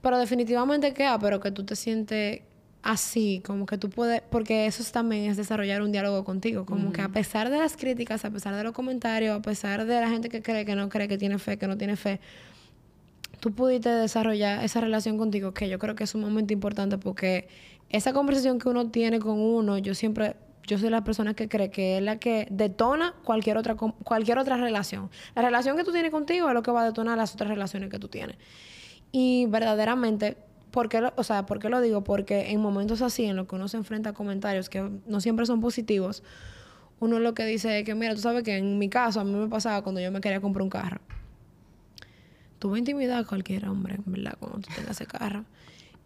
pero 0.00 0.18
definitivamente 0.18 0.94
queda, 0.94 1.18
pero 1.18 1.38
que 1.38 1.50
tú 1.50 1.64
te 1.64 1.76
sientes 1.76 2.42
así, 2.82 3.42
como 3.44 3.66
que 3.66 3.78
tú 3.78 3.90
puedes, 3.90 4.22
porque 4.30 4.66
eso 4.66 4.84
también 4.92 5.30
es 5.30 5.36
desarrollar 5.36 5.82
un 5.82 5.92
diálogo 5.92 6.24
contigo, 6.24 6.64
como 6.64 6.92
que 6.92 7.02
a 7.02 7.08
pesar 7.08 7.50
de 7.50 7.58
las 7.58 7.76
críticas, 7.76 8.24
a 8.24 8.30
pesar 8.30 8.54
de 8.54 8.62
los 8.62 8.72
comentarios, 8.72 9.38
a 9.38 9.42
pesar 9.42 9.84
de 9.84 10.00
la 10.00 10.08
gente 10.08 10.28
que 10.28 10.42
cree, 10.42 10.64
que 10.64 10.74
no 10.74 10.88
cree, 10.88 11.08
que 11.08 11.18
tiene 11.18 11.38
fe, 11.38 11.58
que 11.58 11.66
no 11.66 11.76
tiene 11.76 11.96
fe, 11.96 12.20
tú 13.40 13.52
pudiste 13.52 13.90
desarrollar 13.90 14.64
esa 14.64 14.80
relación 14.80 15.18
contigo, 15.18 15.52
que 15.52 15.68
yo 15.68 15.78
creo 15.78 15.94
que 15.94 16.04
es 16.04 16.14
un 16.14 16.20
momento 16.22 16.52
importante 16.52 16.98
porque 16.98 17.48
esa 17.90 18.12
conversación 18.12 18.58
que 18.58 18.68
uno 18.68 18.90
tiene 18.90 19.18
con 19.18 19.38
uno, 19.38 19.78
yo 19.78 19.94
siempre, 19.94 20.36
yo 20.66 20.78
soy 20.78 20.90
la 20.90 21.02
persona 21.04 21.34
que 21.34 21.48
cree 21.48 21.70
que 21.70 21.98
es 21.98 22.02
la 22.02 22.18
que 22.18 22.46
detona 22.50 23.14
cualquier 23.24 23.56
otra, 23.56 23.74
cualquier 23.74 24.38
otra 24.38 24.56
relación. 24.56 25.10
La 25.34 25.42
relación 25.42 25.76
que 25.76 25.84
tú 25.84 25.92
tienes 25.92 26.10
contigo 26.10 26.48
es 26.48 26.54
lo 26.54 26.62
que 26.62 26.70
va 26.70 26.82
a 26.82 26.84
detonar 26.84 27.16
las 27.16 27.34
otras 27.34 27.48
relaciones 27.48 27.90
que 27.90 27.98
tú 27.98 28.08
tienes. 28.08 28.36
Y 29.10 29.46
verdaderamente 29.46 30.36
¿Por 30.78 30.88
qué 30.88 31.00
lo, 31.00 31.12
o 31.16 31.24
sea, 31.24 31.44
¿por 31.44 31.58
qué 31.58 31.70
lo 31.70 31.80
digo? 31.80 32.04
Porque 32.04 32.52
en 32.52 32.60
momentos 32.60 33.02
así, 33.02 33.24
en 33.24 33.34
los 33.34 33.48
que 33.48 33.56
uno 33.56 33.66
se 33.66 33.76
enfrenta 33.76 34.10
a 34.10 34.12
comentarios 34.12 34.68
que 34.68 34.88
no 35.08 35.20
siempre 35.20 35.44
son 35.44 35.60
positivos, 35.60 36.22
uno 37.00 37.18
lo 37.18 37.34
que 37.34 37.44
dice 37.46 37.80
es 37.80 37.84
que, 37.84 37.96
mira, 37.96 38.14
tú 38.14 38.20
sabes 38.20 38.44
que 38.44 38.58
en 38.58 38.78
mi 38.78 38.88
caso, 38.88 39.18
a 39.18 39.24
mí 39.24 39.32
me 39.32 39.48
pasaba 39.48 39.82
cuando 39.82 40.00
yo 40.00 40.12
me 40.12 40.20
quería 40.20 40.40
comprar 40.40 40.62
un 40.62 40.70
carro. 40.70 41.00
Tuve 42.60 42.78
intimidad 42.78 43.16
con 43.16 43.30
cualquier 43.30 43.66
hombre, 43.66 43.96
¿verdad? 44.06 44.36
Cuando 44.38 44.60
tú 44.60 44.72
tengas 44.72 44.92
ese 44.92 45.06
carro. 45.06 45.44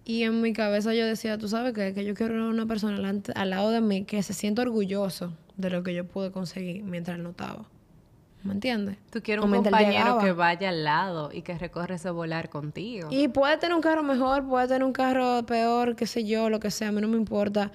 Y 0.07 0.23
en 0.23 0.41
mi 0.41 0.55
cabeza 0.55 0.95
yo 0.95 1.05
decía, 1.05 1.37
tú 1.37 1.49
sabes 1.49 1.75
que, 1.75 1.93
que 1.93 2.07
yo 2.07 2.14
quiero 2.14 2.49
una 2.49 2.64
persona 2.64 2.97
al, 3.35 3.50
lado 3.50 3.73
de 3.73 3.83
mí 3.83 4.07
que 4.07 4.23
se 4.23 4.33
sienta 4.33 4.62
orgulloso 4.62 5.35
de 5.59 5.69
lo 5.69 5.83
que 5.83 5.93
yo 5.93 6.07
pude 6.07 6.31
conseguir 6.31 6.83
mientras 6.83 7.19
no 7.19 7.33
estaba. 7.33 7.67
¿Me 8.45 8.55
entiendes? 8.55 8.97
Tú 9.11 9.23
quieres 9.23 9.45
un 9.45 9.53
compañero 9.53 10.19
que 10.19 10.33
vaya 10.33 10.71
al 10.71 10.85
lado 10.85 11.31
y 11.33 11.43
que 11.43 11.57
recorre 11.57 11.95
ese 11.95 12.11
volar 12.11 12.49
contigo. 12.49 13.09
Y 13.11 13.29
puede 13.29 13.57
tener 13.59 13.75
un 13.75 13.83
carro 13.83 14.03
mejor, 14.03 14.47
puede 14.47 14.67
tener 14.67 14.85
un 14.85 14.93
carro 14.93 15.45
peor, 15.47 15.95
qué 15.95 16.07
sé 16.07 16.25
yo, 16.25 16.51
lo 16.51 16.59
que 16.59 16.71
sea, 16.71 16.89
a 16.89 16.93
mí 16.93 17.01
no 17.01 17.09
me 17.09 17.17
importa. 17.17 17.71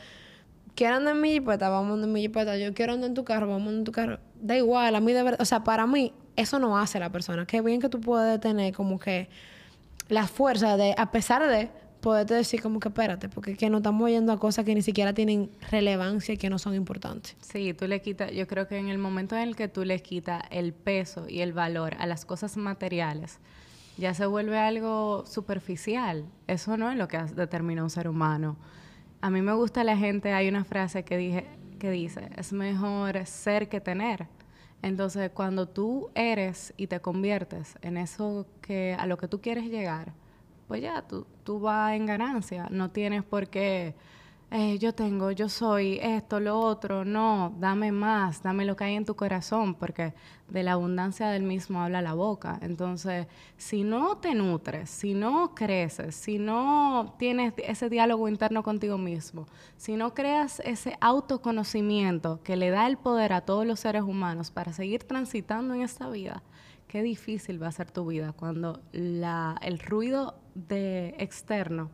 Quiero 0.75 0.95
andar 0.95 1.15
en 1.15 1.21
mi 1.21 1.31
jipeta, 1.31 1.69
vamos 1.69 1.91
a 1.91 1.93
andar 1.93 2.07
en 2.07 2.13
mi 2.13 2.21
jipeta. 2.21 2.57
Yo 2.57 2.73
quiero 2.73 2.93
andar 2.93 3.09
en 3.09 3.15
tu 3.15 3.23
carro, 3.23 3.47
vamos 3.47 3.67
a 3.67 3.69
andar 3.69 3.79
en 3.79 3.83
tu 3.85 3.91
carro. 3.91 4.19
Da 4.41 4.57
igual, 4.57 4.95
a 4.95 4.99
mí 4.99 5.13
de 5.13 5.23
verdad, 5.23 5.41
o 5.41 5.45
sea, 5.45 5.63
para 5.63 5.87
mí 5.87 6.13
eso 6.35 6.59
no 6.59 6.77
hace 6.77 6.99
la 6.99 7.11
persona. 7.11 7.45
Qué 7.45 7.61
bien 7.61 7.79
que 7.79 7.89
tú 7.89 8.01
puedes 8.01 8.39
tener 8.39 8.73
como 8.73 8.99
que 8.99 9.29
la 10.09 10.27
fuerza 10.27 10.77
de, 10.77 10.93
a 10.97 11.11
pesar 11.11 11.47
de, 11.47 11.69
poderte 12.01 12.33
decir 12.33 12.61
como 12.61 12.79
que 12.79 12.89
espérate, 12.89 13.29
porque 13.29 13.55
que 13.55 13.69
no 13.69 13.77
estamos 13.77 14.09
yendo 14.09 14.31
a 14.31 14.39
cosas 14.39 14.65
que 14.65 14.75
ni 14.75 14.81
siquiera 14.81 15.13
tienen 15.13 15.49
relevancia 15.69 16.33
y 16.33 16.37
que 16.37 16.49
no 16.49 16.59
son 16.59 16.75
importantes. 16.75 17.35
Sí, 17.41 17.73
tú 17.73 17.87
le 17.87 18.01
quitas, 18.01 18.31
yo 18.31 18.47
creo 18.47 18.67
que 18.67 18.77
en 18.77 18.89
el 18.89 18.97
momento 18.97 19.35
en 19.35 19.43
el 19.43 19.55
que 19.55 19.67
tú 19.67 19.83
le 19.83 19.99
quitas 20.01 20.43
el 20.51 20.73
peso 20.73 21.27
y 21.27 21.41
el 21.41 21.53
valor 21.53 21.95
a 21.99 22.05
las 22.05 22.25
cosas 22.25 22.57
materiales, 22.57 23.39
ya 23.97 24.13
se 24.13 24.25
vuelve 24.25 24.57
algo 24.57 25.25
superficial. 25.25 26.25
Eso 26.45 26.77
no 26.77 26.91
es 26.91 26.97
lo 26.97 27.07
que 27.07 27.17
determina 27.17 27.83
un 27.83 27.89
ser 27.89 28.07
humano. 28.07 28.57
A 29.21 29.29
mí 29.29 29.41
me 29.41 29.53
gusta 29.53 29.83
la 29.83 29.97
gente, 29.97 30.33
hay 30.33 30.47
una 30.47 30.63
frase 30.63 31.03
que 31.03 31.17
dije 31.17 31.47
que 31.79 31.91
dice, 31.91 32.29
es 32.35 32.53
mejor 32.53 33.25
ser 33.25 33.69
que 33.69 33.79
tener. 33.81 34.27
Entonces, 34.81 35.31
cuando 35.31 35.67
tú 35.67 36.09
eres 36.13 36.73
y 36.77 36.87
te 36.87 36.99
conviertes 36.99 37.75
en 37.81 37.97
eso 37.97 38.45
que 38.61 38.95
a 38.97 39.05
lo 39.05 39.17
que 39.17 39.27
tú 39.27 39.41
quieres 39.41 39.65
llegar, 39.65 40.13
pues 40.67 40.81
ya 40.81 41.01
tú, 41.01 41.25
tú 41.43 41.59
vas 41.59 41.93
en 41.93 42.05
ganancia. 42.05 42.67
No 42.71 42.91
tienes 42.91 43.23
por 43.23 43.47
qué, 43.49 43.95
eh, 44.49 44.77
yo 44.79 44.93
tengo, 44.95 45.31
yo 45.31 45.49
soy 45.49 45.99
esto, 46.01 46.39
lo 46.39 46.57
otro. 46.59 47.03
No, 47.03 47.53
dame 47.59 47.91
más, 47.91 48.41
dame 48.43 48.63
lo 48.65 48.77
que 48.77 48.85
hay 48.85 48.95
en 48.95 49.05
tu 49.05 49.15
corazón, 49.15 49.75
porque 49.75 50.13
de 50.47 50.63
la 50.63 50.73
abundancia 50.73 51.27
del 51.29 51.43
mismo 51.43 51.81
habla 51.81 52.01
la 52.01 52.13
boca. 52.13 52.57
Entonces, 52.61 53.27
si 53.57 53.83
no 53.83 54.17
te 54.17 54.33
nutres, 54.35 54.89
si 54.89 55.13
no 55.13 55.53
creces, 55.53 56.15
si 56.15 56.39
no 56.39 57.15
tienes 57.19 57.53
ese 57.57 57.89
diálogo 57.89 58.29
interno 58.29 58.63
contigo 58.63 58.97
mismo, 58.97 59.47
si 59.75 59.97
no 59.97 60.13
creas 60.13 60.61
ese 60.61 60.97
autoconocimiento 61.01 62.41
que 62.43 62.55
le 62.55 62.69
da 62.69 62.87
el 62.87 62.97
poder 62.97 63.33
a 63.33 63.41
todos 63.41 63.65
los 63.65 63.81
seres 63.81 64.03
humanos 64.03 64.49
para 64.51 64.71
seguir 64.71 65.03
transitando 65.03 65.73
en 65.73 65.81
esta 65.81 66.09
vida, 66.09 66.41
qué 66.87 67.03
difícil 67.03 67.61
va 67.61 67.67
a 67.67 67.71
ser 67.71 67.91
tu 67.91 68.05
vida 68.05 68.33
cuando 68.33 68.81
la, 68.91 69.57
el 69.61 69.79
ruido 69.79 70.39
de 70.55 71.15
externo 71.19 71.89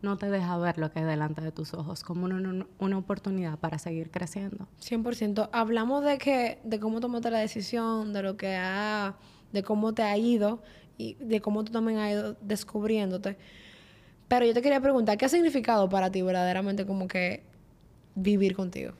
no 0.00 0.16
te 0.16 0.30
deja 0.30 0.56
ver 0.58 0.78
lo 0.78 0.92
que 0.92 1.00
hay 1.00 1.04
delante 1.04 1.40
de 1.40 1.52
tus 1.52 1.74
ojos 1.74 2.04
como 2.04 2.24
una, 2.24 2.66
una, 2.78 2.98
oportunidad 2.98 3.58
para 3.58 3.78
seguir 3.78 4.10
creciendo. 4.10 4.68
100%. 4.80 5.48
Hablamos 5.52 6.04
de 6.04 6.18
que 6.18 6.60
de 6.62 6.78
cómo 6.78 7.00
tomaste 7.00 7.30
la 7.30 7.40
decisión, 7.40 8.12
de 8.12 8.22
lo 8.22 8.36
que 8.36 8.54
ha 8.54 9.16
de 9.52 9.62
cómo 9.62 9.94
te 9.94 10.02
ha 10.02 10.16
ido 10.16 10.62
y 10.98 11.14
de 11.14 11.40
cómo 11.40 11.64
tú 11.64 11.72
también 11.72 11.98
has 11.98 12.12
ido 12.12 12.36
descubriéndote. 12.40 13.36
Pero 14.28 14.44
yo 14.44 14.54
te 14.54 14.62
quería 14.62 14.80
preguntar, 14.80 15.16
¿qué 15.16 15.24
ha 15.24 15.28
significado 15.28 15.88
para 15.88 16.10
ti 16.10 16.22
verdaderamente 16.22 16.86
como 16.86 17.08
que 17.08 17.42
vivir 18.14 18.54
contigo? 18.54 18.92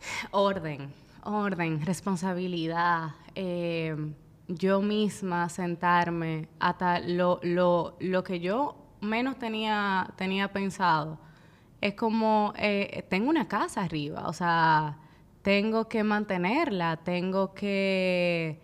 Orden, 0.30 0.92
orden, 1.24 1.84
responsabilidad, 1.84 3.10
eh, 3.34 3.94
yo 4.50 4.82
misma 4.82 5.48
sentarme 5.48 6.48
hasta 6.58 6.98
lo, 7.00 7.40
lo, 7.42 7.96
lo 8.00 8.24
que 8.24 8.40
yo 8.40 8.76
menos 9.00 9.38
tenía, 9.38 10.12
tenía 10.16 10.52
pensado. 10.52 11.18
Es 11.80 11.94
como, 11.94 12.52
eh, 12.56 13.06
tengo 13.08 13.30
una 13.30 13.48
casa 13.48 13.82
arriba, 13.82 14.28
o 14.28 14.32
sea, 14.32 14.98
tengo 15.42 15.88
que 15.88 16.04
mantenerla, 16.04 16.98
tengo 16.98 17.54
que, 17.54 18.60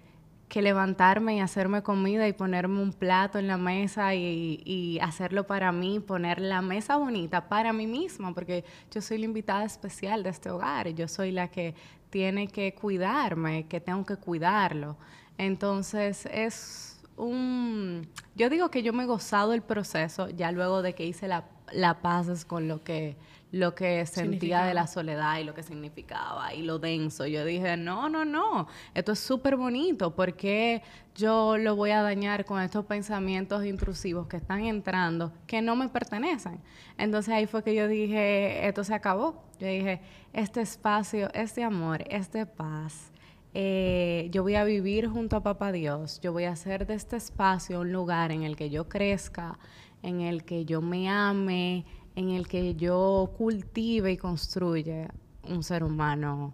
que, 0.48 0.60
levantarme 0.60 1.36
y 1.36 1.40
hacerme 1.40 1.82
comida 1.82 2.28
y 2.28 2.34
ponerme 2.34 2.82
un 2.82 2.92
plato 2.92 3.38
en 3.38 3.48
la 3.48 3.56
mesa 3.56 4.14
y, 4.14 4.60
y, 4.66 4.98
hacerlo 5.00 5.46
para 5.46 5.72
mí, 5.72 6.00
poner 6.00 6.40
la 6.40 6.60
mesa 6.60 6.96
bonita 6.96 7.48
para 7.48 7.72
mí 7.72 7.86
misma, 7.86 8.34
porque 8.34 8.64
yo 8.90 9.00
soy 9.00 9.18
la 9.18 9.24
invitada 9.24 9.64
especial 9.64 10.22
de 10.22 10.30
este 10.30 10.50
hogar, 10.50 10.88
yo 10.90 11.08
soy 11.08 11.30
la 11.32 11.48
que 11.48 11.74
tiene 12.10 12.48
que 12.48 12.74
cuidarme, 12.74 13.66
que 13.66 13.80
tengo 13.80 14.04
que 14.04 14.16
cuidarlo. 14.16 14.96
Entonces 15.38 16.26
es 16.26 17.00
un... 17.16 18.08
Yo 18.34 18.50
digo 18.50 18.70
que 18.70 18.82
yo 18.82 18.92
me 18.92 19.04
he 19.04 19.06
gozado 19.06 19.52
el 19.52 19.62
proceso 19.62 20.28
ya 20.28 20.52
luego 20.52 20.82
de 20.82 20.94
que 20.94 21.04
hice 21.04 21.28
la 21.28 21.44
la 21.72 22.00
paz 22.00 22.44
con 22.44 22.68
lo 22.68 22.82
que 22.82 23.16
lo 23.52 23.74
que 23.74 24.04
sentía 24.06 24.64
de 24.64 24.74
la 24.74 24.86
soledad 24.86 25.38
y 25.38 25.44
lo 25.44 25.54
que 25.54 25.62
significaba 25.62 26.52
y 26.52 26.62
lo 26.62 26.78
denso. 26.78 27.26
Yo 27.26 27.44
dije, 27.44 27.76
no, 27.76 28.08
no, 28.08 28.24
no, 28.24 28.66
esto 28.92 29.12
es 29.12 29.20
súper 29.20 29.56
bonito, 29.56 30.14
porque 30.14 30.82
yo 31.14 31.56
lo 31.56 31.76
voy 31.76 31.92
a 31.92 32.02
dañar 32.02 32.44
con 32.44 32.60
estos 32.60 32.84
pensamientos 32.84 33.64
intrusivos 33.64 34.26
que 34.26 34.36
están 34.36 34.64
entrando, 34.64 35.32
que 35.46 35.62
no 35.62 35.76
me 35.76 35.88
pertenecen? 35.88 36.60
Entonces 36.98 37.32
ahí 37.32 37.46
fue 37.46 37.62
que 37.62 37.74
yo 37.74 37.88
dije, 37.88 38.66
esto 38.66 38.84
se 38.84 38.94
acabó. 38.94 39.44
Yo 39.58 39.68
dije, 39.68 40.00
este 40.32 40.60
espacio, 40.60 41.32
este 41.32 41.62
amor, 41.62 42.04
este 42.10 42.44
paz. 42.44 43.10
Eh, 43.58 44.28
yo 44.32 44.42
voy 44.42 44.54
a 44.56 44.64
vivir 44.64 45.08
junto 45.08 45.34
a 45.34 45.42
Papá 45.42 45.72
Dios, 45.72 46.20
yo 46.20 46.30
voy 46.34 46.44
a 46.44 46.50
hacer 46.50 46.86
de 46.86 46.92
este 46.92 47.16
espacio 47.16 47.80
un 47.80 47.90
lugar 47.90 48.30
en 48.30 48.42
el 48.42 48.54
que 48.54 48.68
yo 48.68 48.86
crezca, 48.86 49.58
en 50.02 50.20
el 50.20 50.44
que 50.44 50.66
yo 50.66 50.82
me 50.82 51.08
ame, 51.08 51.86
en 52.16 52.28
el 52.28 52.48
que 52.48 52.74
yo 52.74 53.32
cultive 53.38 54.12
y 54.12 54.18
construya 54.18 55.08
un 55.48 55.62
ser 55.62 55.84
humano 55.84 56.52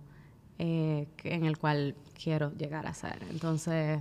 eh, 0.60 1.08
en 1.24 1.44
el 1.44 1.58
cual 1.58 1.96
quiero 2.22 2.52
llegar 2.52 2.86
a 2.86 2.94
ser. 2.94 3.18
Entonces, 3.32 3.98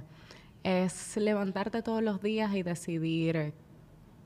es 0.63 1.17
levantarte 1.17 1.81
todos 1.81 2.03
los 2.03 2.21
días 2.21 2.53
y 2.53 2.61
decidir 2.61 3.55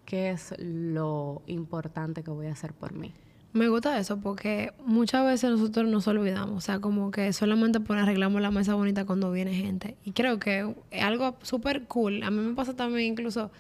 qué 0.04 0.32
es 0.32 0.54
lo 0.58 1.44
importante 1.48 2.24
que 2.24 2.32
voy 2.32 2.48
a 2.48 2.52
hacer 2.52 2.74
por 2.74 2.92
mí. 2.92 3.14
Me 3.56 3.70
gusta 3.70 3.98
eso 3.98 4.18
porque 4.20 4.74
muchas 4.86 5.26
veces 5.26 5.50
nosotros 5.50 5.88
nos 5.88 6.06
olvidamos, 6.10 6.58
o 6.58 6.60
sea, 6.60 6.80
como 6.82 7.10
que 7.10 7.32
solamente 7.32 7.80
por 7.80 7.98
arreglamos 7.98 8.42
la 8.42 8.52
mesa 8.52 8.74
bonita 8.74 9.06
cuando 9.06 9.32
viene 9.32 9.54
gente. 9.54 9.96
Y 10.04 10.12
creo 10.12 10.40
que 10.40 10.76
es 10.92 11.02
algo 11.02 11.38
súper 11.42 11.86
cool. 11.86 12.22
A 12.24 12.32
mí 12.32 12.42
me 12.42 12.54
pasa 12.54 12.76
también 12.76 13.14
incluso 13.14 13.52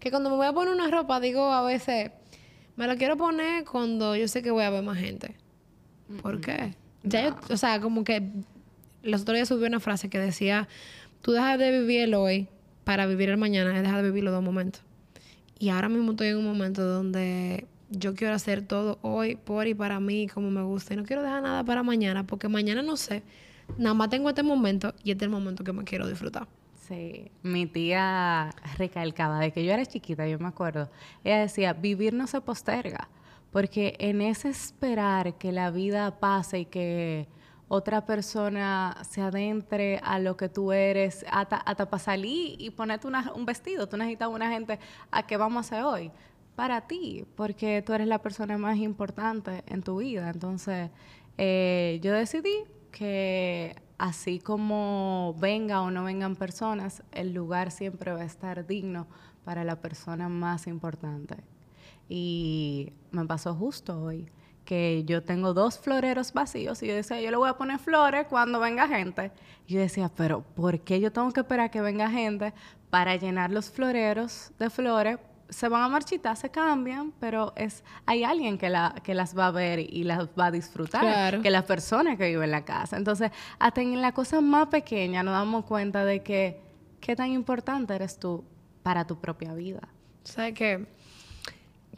que 0.00 0.10
cuando 0.10 0.28
me 0.28 0.36
voy 0.36 0.46
a 0.48 0.52
poner 0.52 0.74
una 0.74 0.90
ropa, 0.90 1.18
digo 1.18 1.50
a 1.50 1.62
veces, 1.62 2.10
me 2.76 2.86
lo 2.86 2.98
quiero 2.98 3.16
poner 3.16 3.64
cuando 3.64 4.14
yo 4.16 4.28
sé 4.28 4.42
que 4.42 4.50
voy 4.50 4.64
a 4.64 4.68
ver 4.70 4.82
más 4.82 4.98
gente. 4.98 5.34
¿Por 6.20 6.42
qué? 6.42 6.74
Ya 7.02 7.30
yo, 7.30 7.36
o 7.48 7.56
sea, 7.56 7.80
como 7.80 8.04
que 8.04 8.30
los 9.02 9.22
otros 9.22 9.36
días 9.36 9.48
subí 9.48 9.64
una 9.64 9.80
frase 9.80 10.10
que 10.10 10.18
decía, 10.18 10.68
tú 11.22 11.32
dejas 11.32 11.58
de 11.58 11.70
vivir 11.70 12.02
el 12.02 12.12
hoy 12.12 12.48
para 12.84 13.06
vivir 13.06 13.30
el 13.30 13.38
mañana 13.38 13.70
y 13.78 13.80
dejas 13.80 14.02
de 14.02 14.10
vivir 14.10 14.24
los 14.24 14.34
dos 14.34 14.42
momentos. 14.42 14.82
Y 15.58 15.70
ahora 15.70 15.88
mismo 15.88 16.10
estoy 16.10 16.28
en 16.28 16.36
un 16.36 16.44
momento 16.44 16.84
donde 16.84 17.66
yo 17.90 18.14
quiero 18.14 18.34
hacer 18.34 18.62
todo 18.62 18.98
hoy, 19.02 19.36
por 19.36 19.66
y 19.66 19.74
para 19.74 20.00
mí, 20.00 20.28
como 20.28 20.50
me 20.50 20.62
gusta. 20.62 20.94
Y 20.94 20.96
no 20.96 21.04
quiero 21.04 21.22
dejar 21.22 21.42
nada 21.42 21.64
para 21.64 21.82
mañana, 21.82 22.26
porque 22.26 22.48
mañana 22.48 22.82
no 22.82 22.96
sé. 22.96 23.22
Nada 23.76 23.94
más 23.94 24.08
tengo 24.10 24.28
este 24.28 24.42
momento 24.42 24.94
y 25.04 25.10
este 25.10 25.24
es 25.24 25.28
el 25.28 25.30
momento 25.30 25.64
que 25.64 25.72
me 25.72 25.84
quiero 25.84 26.06
disfrutar. 26.06 26.48
Sí, 26.88 27.30
mi 27.42 27.66
tía 27.66 28.50
recalcaba 28.78 29.40
de 29.40 29.52
que 29.52 29.62
yo 29.62 29.72
era 29.72 29.84
chiquita, 29.84 30.26
yo 30.26 30.38
me 30.38 30.48
acuerdo. 30.48 30.88
Ella 31.22 31.40
decía, 31.40 31.74
vivir 31.74 32.14
no 32.14 32.26
se 32.26 32.40
posterga, 32.40 33.08
porque 33.52 33.96
en 33.98 34.22
ese 34.22 34.48
esperar 34.48 35.36
que 35.36 35.52
la 35.52 35.70
vida 35.70 36.18
pase 36.18 36.60
y 36.60 36.64
que 36.64 37.28
otra 37.68 38.06
persona 38.06 38.96
se 39.08 39.20
adentre 39.20 40.00
a 40.02 40.18
lo 40.18 40.38
que 40.38 40.48
tú 40.48 40.72
eres, 40.72 41.26
hasta, 41.30 41.56
hasta 41.56 41.90
para 41.90 42.02
salir 42.02 42.56
y 42.58 42.70
ponerte 42.70 43.06
un 43.06 43.44
vestido, 43.44 43.86
tú 43.86 43.98
necesitas 43.98 44.28
una 44.28 44.50
gente 44.50 44.78
a 45.10 45.26
qué 45.26 45.36
vamos 45.36 45.58
a 45.58 45.60
hacer 45.60 45.84
hoy, 45.84 46.10
para 46.58 46.80
ti, 46.80 47.24
porque 47.36 47.82
tú 47.86 47.92
eres 47.92 48.08
la 48.08 48.20
persona 48.20 48.58
más 48.58 48.78
importante 48.78 49.62
en 49.68 49.80
tu 49.80 49.98
vida. 49.98 50.28
Entonces, 50.28 50.90
eh, 51.36 52.00
yo 52.02 52.12
decidí 52.12 52.64
que 52.90 53.76
así 53.96 54.40
como 54.40 55.36
venga 55.38 55.82
o 55.82 55.92
no 55.92 56.02
vengan 56.02 56.34
personas, 56.34 57.04
el 57.12 57.32
lugar 57.32 57.70
siempre 57.70 58.10
va 58.10 58.22
a 58.22 58.24
estar 58.24 58.66
digno 58.66 59.06
para 59.44 59.62
la 59.62 59.80
persona 59.80 60.28
más 60.28 60.66
importante. 60.66 61.36
Y 62.08 62.92
me 63.12 63.24
pasó 63.24 63.54
justo 63.54 64.02
hoy 64.02 64.28
que 64.64 65.04
yo 65.04 65.22
tengo 65.22 65.54
dos 65.54 65.78
floreros 65.78 66.32
vacíos 66.32 66.82
y 66.82 66.88
yo 66.88 66.94
decía, 66.96 67.20
yo 67.20 67.30
le 67.30 67.36
voy 67.36 67.50
a 67.50 67.56
poner 67.56 67.78
flores 67.78 68.26
cuando 68.28 68.58
venga 68.58 68.88
gente. 68.88 69.30
Yo 69.68 69.78
decía, 69.78 70.10
pero 70.12 70.42
¿por 70.42 70.80
qué 70.80 70.98
yo 70.98 71.12
tengo 71.12 71.30
que 71.30 71.38
esperar 71.38 71.70
que 71.70 71.80
venga 71.82 72.10
gente 72.10 72.52
para 72.90 73.14
llenar 73.14 73.52
los 73.52 73.70
floreros 73.70 74.50
de 74.58 74.70
flores 74.70 75.18
se 75.48 75.68
van 75.68 75.82
a 75.82 75.88
marchitar, 75.88 76.36
se 76.36 76.50
cambian, 76.50 77.12
pero 77.18 77.52
es 77.56 77.82
hay 78.06 78.24
alguien 78.24 78.58
que, 78.58 78.68
la, 78.68 78.94
que 79.02 79.14
las 79.14 79.36
va 79.36 79.46
a 79.46 79.50
ver 79.50 79.80
y 79.80 80.04
las 80.04 80.28
va 80.38 80.46
a 80.46 80.50
disfrutar, 80.50 81.40
que 81.40 81.50
las 81.50 81.64
personas 81.64 82.18
que 82.18 82.28
viven 82.28 82.44
en 82.44 82.50
la 82.50 82.64
casa. 82.64 82.96
Entonces, 82.96 83.30
hasta 83.58 83.80
en 83.80 84.00
la 84.00 84.12
cosa 84.12 84.40
más 84.40 84.68
pequeña 84.68 85.22
nos 85.22 85.32
damos 85.32 85.64
cuenta 85.64 86.04
de 86.04 86.22
que 86.22 86.60
qué 87.00 87.16
tan 87.16 87.30
importante 87.30 87.94
eres 87.94 88.18
tú 88.18 88.44
para 88.82 89.06
tu 89.06 89.20
propia 89.20 89.54
vida. 89.54 89.88
¿Sabes 90.24 90.54
qué? 90.54 90.86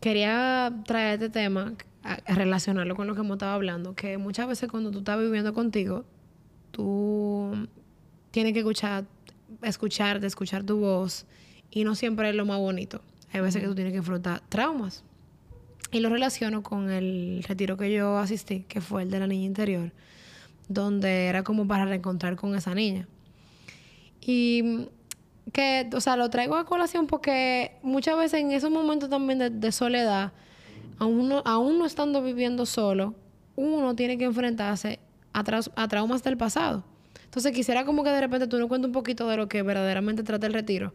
Quería 0.01 0.73
traer 0.87 1.15
este 1.15 1.31
tema, 1.31 1.75
a, 2.03 2.17
relacionarlo 2.35 2.95
con 2.95 3.07
lo 3.07 3.15
que 3.15 3.21
hemos 3.21 3.35
estado 3.35 3.53
hablando, 3.53 3.95
que 3.95 4.17
muchas 4.19 4.47
veces 4.47 4.71
cuando 4.71 4.91
tú 4.91 4.99
estás 4.99 5.19
viviendo 5.19 5.53
contigo, 5.53 6.05
tú 6.71 7.69
tienes 8.31 8.53
que 8.53 8.61
escuchar, 8.61 9.05
escuchar, 9.63 10.21
de 10.21 10.29
escuchar 10.29 10.63
tu 10.63 10.79
voz, 10.79 11.27
y 11.71 11.85
no 11.85 11.95
siempre 11.95 12.31
es 12.31 12.35
lo 12.35 12.47
más 12.47 12.59
bonito. 12.59 13.03
Hay 13.33 13.41
veces 13.41 13.63
que 13.63 13.69
tú 13.69 13.75
tienes 13.75 13.93
que 13.93 13.99
enfrentar 13.99 14.43
traumas. 14.49 15.05
Y 15.93 16.01
lo 16.01 16.09
relaciono 16.09 16.63
con 16.63 16.91
el 16.91 17.45
retiro 17.47 17.77
que 17.77 17.93
yo 17.93 18.19
asistí, 18.19 18.61
que 18.69 18.81
fue 18.81 19.03
el 19.03 19.11
de 19.11 19.19
la 19.19 19.27
niña 19.27 19.47
interior, 19.47 19.93
donde 20.69 21.27
era 21.27 21.43
como 21.43 21.67
para 21.67 21.85
reencontrar 21.85 22.37
con 22.37 22.55
esa 22.55 22.75
niña. 22.75 23.09
Y 24.21 24.89
que, 25.53 25.89
o 25.93 26.01
sea, 26.01 26.17
lo 26.17 26.31
traigo 26.31 26.55
a 26.55 26.65
colación 26.65 27.07
porque 27.07 27.73
muchas 27.83 28.17
veces 28.17 28.41
en 28.41 28.53
esos 28.53 28.71
momentos 28.71 29.11
también 29.11 29.61
de, 29.61 29.73
soledad, 29.73 30.33
aún 30.99 31.29
no, 31.29 31.43
aún 31.45 31.79
no 31.79 31.87
estando 31.87 32.23
viviendo 32.23 32.67
solo, 32.67 33.15
uno 33.57 33.97
tiene 33.97 34.17
que 34.17 34.25
enfrentarse 34.25 35.01
a, 35.33 35.43
a 35.75 35.89
traumas 35.89 36.23
del 36.23 36.37
pasado. 36.37 36.85
Entonces 37.25 37.53
quisiera 37.53 37.85
como 37.85 38.05
que 38.05 38.11
de 38.11 38.21
repente 38.21 38.47
tú 38.47 38.59
nos 38.59 38.69
cuentes 38.69 38.89
un 38.89 38.93
poquito 38.93 39.29
de 39.29 39.37
lo 39.37 39.49
que 39.49 39.63
verdaderamente 39.63 40.23
trata 40.23 40.47
el 40.47 40.53
retiro 40.53 40.93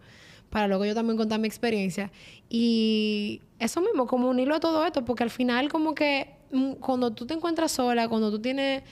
para 0.50 0.68
luego 0.68 0.86
yo 0.86 0.94
también 0.94 1.18
contar 1.18 1.40
mi 1.40 1.48
experiencia. 1.48 2.12
Y 2.50 3.42
eso 3.60 3.82
mismo, 3.82 4.08
como 4.08 4.30
unirlo 4.30 4.56
a 4.56 4.60
todo 4.60 4.86
esto, 4.86 5.06
porque 5.06 5.24
al 5.24 5.30
final 5.30 5.70
como 5.70 5.96
que 5.96 6.36
mm, 6.52 6.74
cuando 6.74 7.12
tú 7.12 7.26
te 7.26 7.34
encuentras 7.34 7.72
sola, 7.72 8.08
cuando 8.08 8.32
tú 8.32 8.40
tienes 8.40 8.84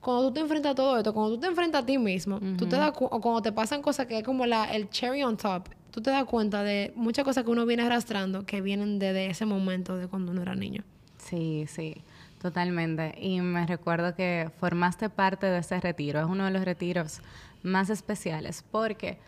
cuando 0.00 0.28
tú 0.28 0.34
te 0.34 0.40
enfrentas 0.40 0.72
a 0.72 0.74
todo 0.74 0.96
esto, 0.96 1.12
cuando 1.12 1.34
tú 1.34 1.40
te 1.40 1.46
enfrentas 1.48 1.82
a 1.82 1.86
ti 1.86 1.98
mismo, 1.98 2.38
tú 2.56 2.66
te 2.66 2.76
das 2.76 2.92
o 2.96 3.20
cuando 3.20 3.42
te 3.42 3.52
pasan 3.52 3.82
cosas 3.82 4.06
que 4.06 4.18
es 4.18 4.24
como 4.24 4.46
la, 4.46 4.72
el 4.72 4.88
cherry 4.90 5.22
on 5.24 5.36
top, 5.36 5.68
tú 5.90 6.00
te 6.00 6.10
das 6.10 6.24
cuenta 6.24 6.62
de 6.62 6.92
muchas 6.94 7.24
cosas 7.24 7.44
que 7.44 7.50
uno 7.50 7.66
viene 7.66 7.82
arrastrando 7.82 8.46
que 8.46 8.60
vienen 8.60 8.98
desde 8.98 9.26
ese 9.26 9.44
momento 9.44 9.96
de 9.96 10.06
cuando 10.06 10.32
uno 10.32 10.42
era 10.42 10.54
niño. 10.54 10.84
Sí, 11.18 11.64
sí, 11.66 11.96
totalmente. 12.40 13.14
Y 13.20 13.40
me 13.40 13.66
recuerdo 13.66 14.14
que 14.14 14.50
formaste 14.60 15.10
parte 15.10 15.46
de 15.46 15.58
ese 15.58 15.80
retiro, 15.80 16.20
es 16.20 16.26
uno 16.26 16.44
de 16.44 16.52
los 16.52 16.64
retiros 16.64 17.20
más 17.62 17.90
especiales, 17.90 18.64
porque 18.70 19.18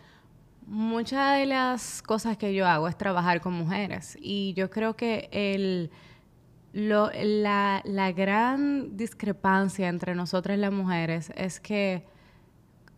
Muchas 0.65 1.37
de 1.37 1.45
las 1.45 2.01
cosas 2.01 2.37
que 2.37 2.53
yo 2.53 2.67
hago 2.67 2.87
es 2.87 2.97
trabajar 2.97 3.41
con 3.41 3.53
mujeres 3.53 4.17
y 4.21 4.53
yo 4.53 4.69
creo 4.69 4.95
que 4.95 5.27
el, 5.31 5.91
la, 6.73 7.81
la, 7.83 8.11
gran 8.11 8.95
discrepancia 8.95 9.89
entre 9.89 10.15
nosotras 10.15 10.57
las 10.57 10.71
mujeres 10.71 11.31
es 11.35 11.59
que 11.59 12.05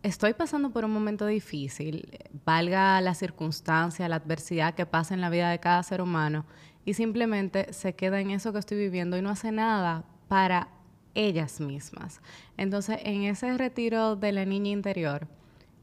estoy 0.02 0.34
pasando 0.34 0.70
por 0.70 0.84
un 0.84 0.92
momento 0.92 1.26
difícil, 1.26 2.18
valga 2.44 3.00
la 3.00 3.14
circunstancia, 3.14 4.08
la 4.08 4.16
adversidad 4.16 4.74
que 4.74 4.86
pasa 4.86 5.14
en 5.14 5.20
la 5.20 5.30
vida 5.30 5.50
de 5.50 5.58
cada 5.58 5.82
ser 5.82 6.00
humano 6.00 6.44
y 6.84 6.94
simplemente 6.94 7.72
se 7.72 7.94
queda 7.94 8.20
en 8.20 8.30
eso 8.30 8.52
que 8.52 8.58
estoy 8.58 8.78
viviendo 8.78 9.16
y 9.16 9.22
no 9.22 9.30
hace 9.30 9.50
nada 9.50 10.04
para 10.28 10.68
ellas 11.14 11.60
mismas. 11.60 12.20
Entonces, 12.56 12.98
en 13.02 13.22
ese 13.22 13.56
retiro 13.56 14.16
de 14.16 14.32
la 14.32 14.44
niña 14.44 14.70
interior, 14.70 15.26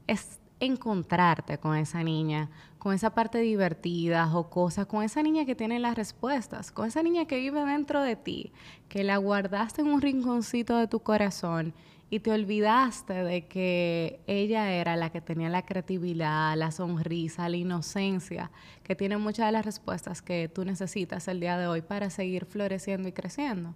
es 0.06 0.38
encontrarte 0.62 1.58
con 1.58 1.76
esa 1.76 2.04
niña, 2.04 2.48
con 2.78 2.94
esa 2.94 3.10
parte 3.10 3.38
divertida 3.38 4.32
o 4.32 4.48
cosas, 4.48 4.86
con 4.86 5.02
esa 5.02 5.20
niña 5.20 5.44
que 5.44 5.56
tiene 5.56 5.80
las 5.80 5.96
respuestas, 5.96 6.70
con 6.70 6.86
esa 6.86 7.02
niña 7.02 7.26
que 7.26 7.38
vive 7.38 7.64
dentro 7.64 8.00
de 8.00 8.14
ti, 8.14 8.52
que 8.88 9.02
la 9.02 9.16
guardaste 9.16 9.82
en 9.82 9.88
un 9.88 10.00
rinconcito 10.00 10.76
de 10.76 10.86
tu 10.86 11.00
corazón 11.00 11.74
y 12.10 12.20
te 12.20 12.30
olvidaste 12.30 13.12
de 13.12 13.46
que 13.48 14.20
ella 14.28 14.70
era 14.70 14.94
la 14.94 15.10
que 15.10 15.20
tenía 15.20 15.48
la 15.48 15.66
creatividad, 15.66 16.56
la 16.56 16.70
sonrisa, 16.70 17.48
la 17.48 17.56
inocencia, 17.56 18.52
que 18.84 18.94
tiene 18.94 19.16
muchas 19.16 19.46
de 19.46 19.52
las 19.52 19.64
respuestas 19.64 20.22
que 20.22 20.48
tú 20.48 20.64
necesitas 20.64 21.26
el 21.26 21.40
día 21.40 21.58
de 21.58 21.66
hoy 21.66 21.82
para 21.82 22.08
seguir 22.08 22.44
floreciendo 22.44 23.08
y 23.08 23.12
creciendo. 23.12 23.74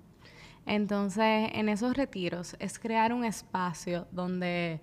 Entonces, 0.67 1.51
en 1.53 1.69
esos 1.69 1.97
retiros 1.97 2.55
es 2.61 2.79
crear 2.79 3.13
un 3.13 3.25
espacio 3.25 4.07
donde 4.13 4.81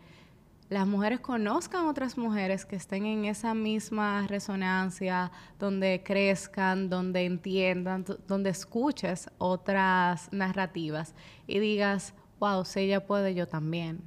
las 0.73 0.87
mujeres 0.87 1.19
conozcan 1.19 1.85
otras 1.85 2.17
mujeres 2.17 2.65
que 2.65 2.75
estén 2.75 3.05
en 3.05 3.25
esa 3.25 3.53
misma 3.53 4.25
resonancia, 4.27 5.31
donde 5.59 6.01
crezcan, 6.03 6.89
donde 6.89 7.25
entiendan, 7.25 8.03
donde 8.27 8.49
escuches 8.49 9.29
otras 9.37 10.29
narrativas 10.31 11.13
y 11.45 11.59
digas, 11.59 12.15
wow, 12.39 12.65
si 12.65 12.81
ella 12.81 13.05
puede, 13.05 13.35
yo 13.35 13.47
también. 13.47 14.01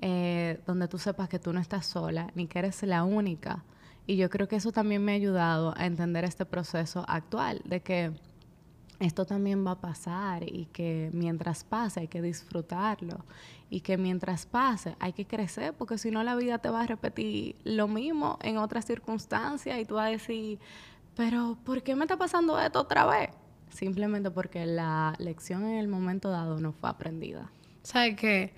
Eh, 0.00 0.60
donde 0.66 0.88
tú 0.88 0.96
sepas 0.98 1.28
que 1.28 1.38
tú 1.38 1.52
no 1.52 1.60
estás 1.60 1.84
sola, 1.84 2.30
ni 2.34 2.46
que 2.46 2.58
eres 2.58 2.82
la 2.82 3.04
única. 3.04 3.62
Y 4.06 4.16
yo 4.16 4.30
creo 4.30 4.48
que 4.48 4.56
eso 4.56 4.72
también 4.72 5.04
me 5.04 5.12
ha 5.12 5.16
ayudado 5.16 5.74
a 5.76 5.84
entender 5.84 6.24
este 6.24 6.46
proceso 6.46 7.04
actual, 7.06 7.60
de 7.66 7.80
que 7.82 8.12
esto 8.98 9.26
también 9.26 9.66
va 9.66 9.72
a 9.72 9.80
pasar 9.80 10.42
y 10.42 10.66
que 10.72 11.10
mientras 11.12 11.64
pase 11.64 12.00
hay 12.00 12.08
que 12.08 12.22
disfrutarlo 12.22 13.24
y 13.68 13.80
que 13.80 13.98
mientras 13.98 14.46
pase 14.46 14.96
hay 15.00 15.12
que 15.12 15.26
crecer 15.26 15.74
porque 15.74 15.98
si 15.98 16.10
no 16.10 16.22
la 16.22 16.36
vida 16.36 16.58
te 16.58 16.70
va 16.70 16.82
a 16.82 16.86
repetir 16.86 17.56
lo 17.64 17.88
mismo 17.88 18.38
en 18.42 18.58
otras 18.58 18.86
circunstancias 18.86 19.78
y 19.78 19.84
tú 19.84 19.96
vas 19.96 20.06
a 20.06 20.10
decir, 20.10 20.58
pero 21.14 21.58
¿por 21.64 21.82
qué 21.82 21.94
me 21.94 22.04
está 22.04 22.16
pasando 22.16 22.58
esto 22.58 22.80
otra 22.80 23.06
vez? 23.06 23.30
Simplemente 23.70 24.30
porque 24.30 24.64
la 24.64 25.14
lección 25.18 25.64
en 25.64 25.76
el 25.76 25.88
momento 25.88 26.30
dado 26.30 26.58
no 26.60 26.72
fue 26.72 26.88
aprendida. 26.88 27.50
¿Sabes 27.82 28.16
qué? 28.16 28.52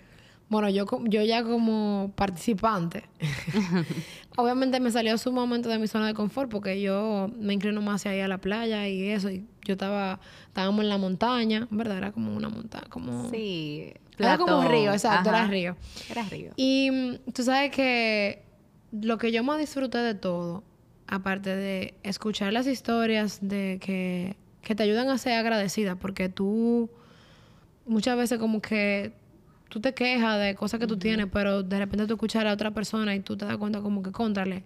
Bueno, 0.48 0.70
yo, 0.70 0.86
yo 1.04 1.22
ya 1.22 1.42
como 1.44 2.12
participante, 2.14 3.04
obviamente 4.36 4.80
me 4.80 4.90
salió 4.90 5.18
su 5.18 5.30
momento 5.30 5.68
de 5.68 5.78
mi 5.78 5.86
zona 5.86 6.06
de 6.06 6.14
confort 6.14 6.50
porque 6.50 6.80
yo 6.80 7.30
me 7.38 7.52
inclino 7.52 7.82
más 7.82 8.06
hacia 8.06 8.24
a 8.24 8.28
la 8.28 8.38
playa 8.38 8.88
y 8.88 9.10
eso. 9.10 9.28
Y 9.30 9.46
yo 9.68 9.74
estaba, 9.74 10.18
estábamos 10.46 10.82
en 10.82 10.88
la 10.88 10.98
montaña, 10.98 11.68
¿verdad? 11.70 11.98
Era 11.98 12.12
como 12.12 12.34
una 12.34 12.48
montaña, 12.48 12.86
como... 12.88 13.30
Sí. 13.30 13.92
Era 14.18 14.36
como 14.38 14.60
un 14.60 14.68
río, 14.68 14.92
exacto, 14.92 15.28
era 15.28 15.46
río. 15.46 15.76
Era 16.10 16.22
río. 16.24 16.52
Y 16.56 16.90
mm, 16.90 17.32
tú 17.32 17.44
sabes 17.44 17.70
que 17.70 18.42
lo 18.90 19.18
que 19.18 19.30
yo 19.30 19.44
más 19.44 19.60
disfruté 19.60 19.98
de 19.98 20.14
todo, 20.14 20.64
aparte 21.06 21.54
de 21.54 21.94
escuchar 22.02 22.52
las 22.52 22.66
historias 22.66 23.38
de 23.42 23.78
que, 23.80 24.36
que 24.62 24.74
te 24.74 24.82
ayudan 24.82 25.08
a 25.10 25.18
ser 25.18 25.34
agradecida, 25.34 25.94
porque 25.94 26.28
tú 26.28 26.90
muchas 27.86 28.16
veces 28.16 28.38
como 28.38 28.60
que 28.60 29.12
tú 29.68 29.80
te 29.80 29.94
quejas 29.94 30.40
de 30.40 30.54
cosas 30.54 30.80
que 30.80 30.86
tú 30.86 30.98
tienes, 30.98 31.26
pero 31.32 31.62
de 31.62 31.78
repente 31.78 32.06
tú 32.06 32.14
escuchas 32.14 32.44
a 32.44 32.52
otra 32.52 32.72
persona 32.72 33.14
y 33.14 33.20
tú 33.20 33.36
te 33.36 33.44
das 33.44 33.58
cuenta 33.58 33.80
como 33.80 34.02
que 34.02 34.12
contrale. 34.12 34.64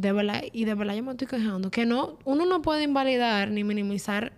De 0.00 0.12
verdad, 0.12 0.44
y 0.52 0.64
de 0.64 0.74
verdad 0.74 0.94
yo 0.94 1.02
me 1.02 1.10
estoy 1.10 1.26
quejando. 1.26 1.72
Que 1.72 1.84
no, 1.84 2.18
uno 2.24 2.46
no 2.46 2.62
puede 2.62 2.84
invalidar 2.84 3.50
ni 3.50 3.64
minimizar 3.64 4.32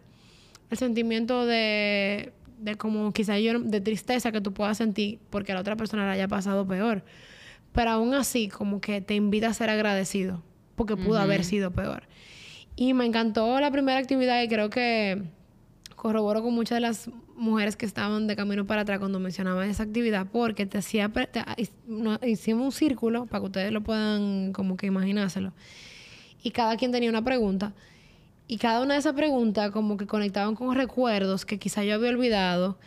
el 0.71 0.79
sentimiento 0.79 1.45
de, 1.45 2.33
de 2.59 2.77
como 2.77 3.13
quizá 3.13 3.39
yo, 3.39 3.59
de 3.61 3.81
tristeza 3.83 4.33
que 4.33 4.41
tú 4.41 4.55
puedas 4.55 4.79
sentir 4.79 5.19
porque 5.29 5.53
la 5.53 5.61
otra 5.61 5.77
persona 5.77 6.07
le 6.07 6.13
haya 6.13 6.29
pasado 6.29 6.67
peor. 6.67 7.05
Pero 7.73 7.91
aún 7.91 8.15
así, 8.15 8.49
como 8.49 8.81
que 8.81 9.03
te 9.03 9.15
invita 9.15 9.49
a 9.49 9.55
ser 9.55 9.69
agradecido 9.69 10.43
porque 10.77 10.97
pudo 10.97 11.19
haber 11.19 11.45
sido 11.45 11.73
peor. 11.73 12.05
Y 12.75 12.95
me 12.95 13.05
encantó 13.05 13.61
la 13.61 13.71
primera 13.71 13.99
actividad 13.99 14.43
y 14.43 14.49
creo 14.49 14.71
que 14.71 15.23
corroboro 16.01 16.43
con 16.43 16.55
muchas 16.55 16.77
de 16.77 16.81
las 16.81 17.11
mujeres 17.37 17.77
que 17.77 17.85
estaban 17.85 18.27
de 18.27 18.35
camino 18.35 18.67
para 18.67 18.81
atrás 18.81 18.99
cuando 19.01 19.21
mencionaba 19.21 19.67
esa 19.67 19.83
actividad, 19.83 20.27
porque 20.33 20.65
te 20.65 20.79
hacía, 20.79 21.13
hicimos 22.27 22.65
un 22.65 22.73
círculo 22.73 23.27
para 23.27 23.41
que 23.41 23.47
ustedes 23.47 23.71
lo 23.71 23.83
puedan 23.83 24.55
como 24.55 24.79
que 24.79 24.87
imaginárselo. 24.87 25.53
Y 26.43 26.53
cada 26.53 26.79
quien 26.79 26.91
tenía 26.91 27.11
una 27.11 27.23
pregunta. 27.23 27.75
Y 28.49 28.57
cada 28.57 28.81
una 28.81 28.95
de 28.95 29.01
esas 29.01 29.13
preguntas 29.13 29.73
como 29.73 29.99
que 29.99 30.07
conectaban 30.07 30.55
con 30.55 30.75
recuerdos 30.75 31.45
que 31.45 31.59
quizá 31.59 31.85
yo 31.85 31.97
había 31.97 32.09
olvidado, 32.09 32.79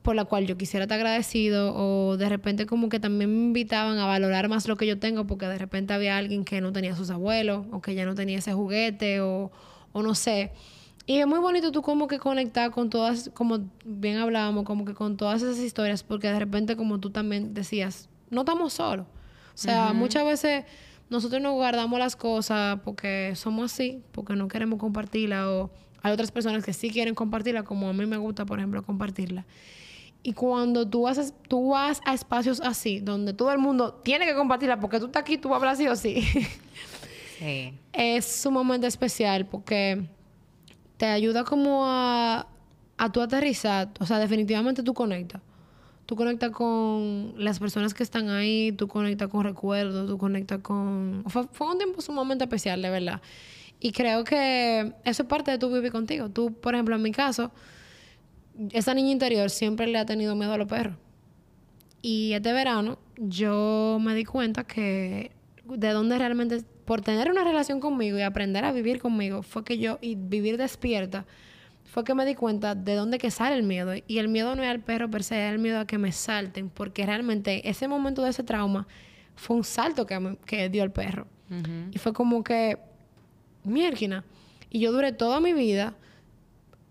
por 0.00 0.16
la 0.16 0.24
cual 0.24 0.46
yo 0.46 0.56
quisiera 0.56 0.84
estar 0.84 0.98
agradecido, 0.98 1.74
o 1.76 2.16
de 2.16 2.26
repente 2.30 2.64
como 2.64 2.88
que 2.88 3.00
también 3.00 3.30
me 3.30 3.44
invitaban 3.48 3.98
a 3.98 4.06
valorar 4.06 4.48
más 4.48 4.66
lo 4.66 4.76
que 4.76 4.86
yo 4.86 4.98
tengo, 4.98 5.26
porque 5.26 5.44
de 5.44 5.58
repente 5.58 5.92
había 5.92 6.16
alguien 6.16 6.46
que 6.46 6.62
no 6.62 6.72
tenía 6.72 6.96
sus 6.96 7.10
abuelos, 7.10 7.66
o 7.70 7.82
que 7.82 7.94
ya 7.94 8.06
no 8.06 8.14
tenía 8.14 8.38
ese 8.38 8.54
juguete, 8.54 9.20
o, 9.20 9.52
o 9.92 10.02
no 10.02 10.14
sé. 10.14 10.52
Y 11.10 11.18
es 11.18 11.26
muy 11.26 11.40
bonito 11.40 11.72
tú 11.72 11.82
como 11.82 12.06
que 12.06 12.20
conectar 12.20 12.70
con 12.70 12.88
todas, 12.88 13.32
como 13.34 13.68
bien 13.84 14.18
hablábamos, 14.18 14.62
como 14.62 14.84
que 14.84 14.94
con 14.94 15.16
todas 15.16 15.42
esas 15.42 15.58
historias, 15.58 16.04
porque 16.04 16.28
de 16.28 16.38
repente 16.38 16.76
como 16.76 17.00
tú 17.00 17.10
también 17.10 17.52
decías, 17.52 18.08
no 18.30 18.42
estamos 18.42 18.74
solos. 18.74 19.08
O 19.08 19.58
sea, 19.58 19.92
muchas 19.92 20.24
veces 20.24 20.66
nosotros 21.08 21.42
nos 21.42 21.54
guardamos 21.54 21.98
las 21.98 22.14
cosas 22.14 22.78
porque 22.84 23.32
somos 23.34 23.72
así, 23.72 24.04
porque 24.12 24.36
no 24.36 24.46
queremos 24.46 24.78
compartirla 24.78 25.50
o 25.50 25.72
hay 26.00 26.12
otras 26.12 26.30
personas 26.30 26.64
que 26.64 26.72
sí 26.72 26.90
quieren 26.90 27.16
compartirla, 27.16 27.64
como 27.64 27.88
a 27.88 27.92
mí 27.92 28.06
me 28.06 28.16
gusta, 28.16 28.46
por 28.46 28.60
ejemplo, 28.60 28.80
compartirla. 28.84 29.46
Y 30.22 30.34
cuando 30.34 30.88
tú 30.88 31.02
vas, 31.02 31.34
tú 31.48 31.70
vas 31.70 32.00
a 32.06 32.14
espacios 32.14 32.60
así, 32.60 33.00
donde 33.00 33.32
todo 33.32 33.50
el 33.50 33.58
mundo 33.58 33.94
tiene 33.94 34.26
que 34.26 34.36
compartirla, 34.36 34.78
porque 34.78 35.00
tú 35.00 35.06
estás 35.06 35.22
aquí, 35.22 35.38
tú 35.38 35.52
hablar 35.52 35.72
así 35.72 35.88
o 35.88 35.96
sí. 35.96 36.22
sí. 37.40 37.74
Es 37.92 38.26
sumamente 38.26 38.86
especial 38.86 39.46
porque 39.46 40.06
te 41.00 41.06
ayuda 41.06 41.44
como 41.44 41.86
a, 41.86 42.46
a 42.98 43.10
tu 43.10 43.22
aterrizar. 43.22 43.88
O 44.00 44.04
sea, 44.04 44.18
definitivamente 44.18 44.82
tú 44.82 44.92
conectas. 44.92 45.40
Tú 46.04 46.14
conectas 46.14 46.50
con 46.50 47.32
las 47.38 47.58
personas 47.58 47.94
que 47.94 48.02
están 48.02 48.28
ahí, 48.28 48.72
tú 48.72 48.86
conectas 48.86 49.30
con 49.30 49.44
recuerdos, 49.44 50.06
tú 50.06 50.18
conectas 50.18 50.58
con... 50.60 51.24
Fue, 51.26 51.66
un 51.66 51.78
tiempo 51.78 52.02
sumamente 52.02 52.44
especial, 52.44 52.82
de 52.82 52.90
verdad. 52.90 53.22
Y 53.80 53.92
creo 53.92 54.24
que 54.24 54.92
eso 55.06 55.22
es 55.22 55.28
parte 55.28 55.50
de 55.52 55.56
tu 55.56 55.72
vivir 55.72 55.90
contigo. 55.90 56.28
Tú, 56.28 56.52
por 56.52 56.74
ejemplo, 56.74 56.96
en 56.96 57.00
mi 57.00 57.12
caso, 57.12 57.50
esa 58.70 58.92
niña 58.92 59.10
interior 59.10 59.48
siempre 59.48 59.86
le 59.86 59.96
ha 59.96 60.04
tenido 60.04 60.36
miedo 60.36 60.52
a 60.52 60.58
los 60.58 60.68
perros. 60.68 60.96
Y 62.02 62.34
este 62.34 62.52
verano 62.52 62.98
yo 63.16 63.96
me 64.02 64.14
di 64.14 64.26
cuenta 64.26 64.64
que 64.64 65.32
de 65.64 65.90
dónde 65.92 66.18
realmente 66.18 66.62
por 66.90 67.02
tener 67.02 67.30
una 67.30 67.44
relación 67.44 67.78
conmigo 67.78 68.18
y 68.18 68.22
aprender 68.22 68.64
a 68.64 68.72
vivir 68.72 68.98
conmigo, 68.98 69.44
fue 69.44 69.62
que 69.62 69.78
yo, 69.78 70.00
y 70.00 70.16
vivir 70.16 70.56
despierta, 70.56 71.24
fue 71.84 72.02
que 72.02 72.16
me 72.16 72.26
di 72.26 72.34
cuenta 72.34 72.74
de 72.74 72.96
dónde 72.96 73.18
que 73.18 73.30
sale 73.30 73.54
el 73.54 73.62
miedo. 73.62 73.92
Y 74.08 74.18
el 74.18 74.26
miedo 74.26 74.56
no 74.56 74.64
es 74.64 74.68
al 74.70 74.80
perro 74.80 75.08
per 75.08 75.22
se, 75.22 75.46
es 75.46 75.52
el 75.52 75.60
miedo 75.60 75.78
a 75.78 75.86
que 75.86 75.98
me 75.98 76.10
salten, 76.10 76.68
porque 76.68 77.06
realmente 77.06 77.70
ese 77.70 77.86
momento 77.86 78.24
de 78.24 78.30
ese 78.30 78.42
trauma 78.42 78.88
fue 79.36 79.56
un 79.56 79.62
salto 79.62 80.04
que, 80.04 80.36
que 80.44 80.68
dio 80.68 80.82
el 80.82 80.90
perro. 80.90 81.28
Y 81.92 81.98
fue 81.98 82.12
como 82.12 82.42
que, 82.42 82.76
mierda. 83.62 84.24
Y 84.68 84.80
yo 84.80 84.90
duré 84.90 85.12
toda 85.12 85.38
mi 85.38 85.52
vida 85.52 85.94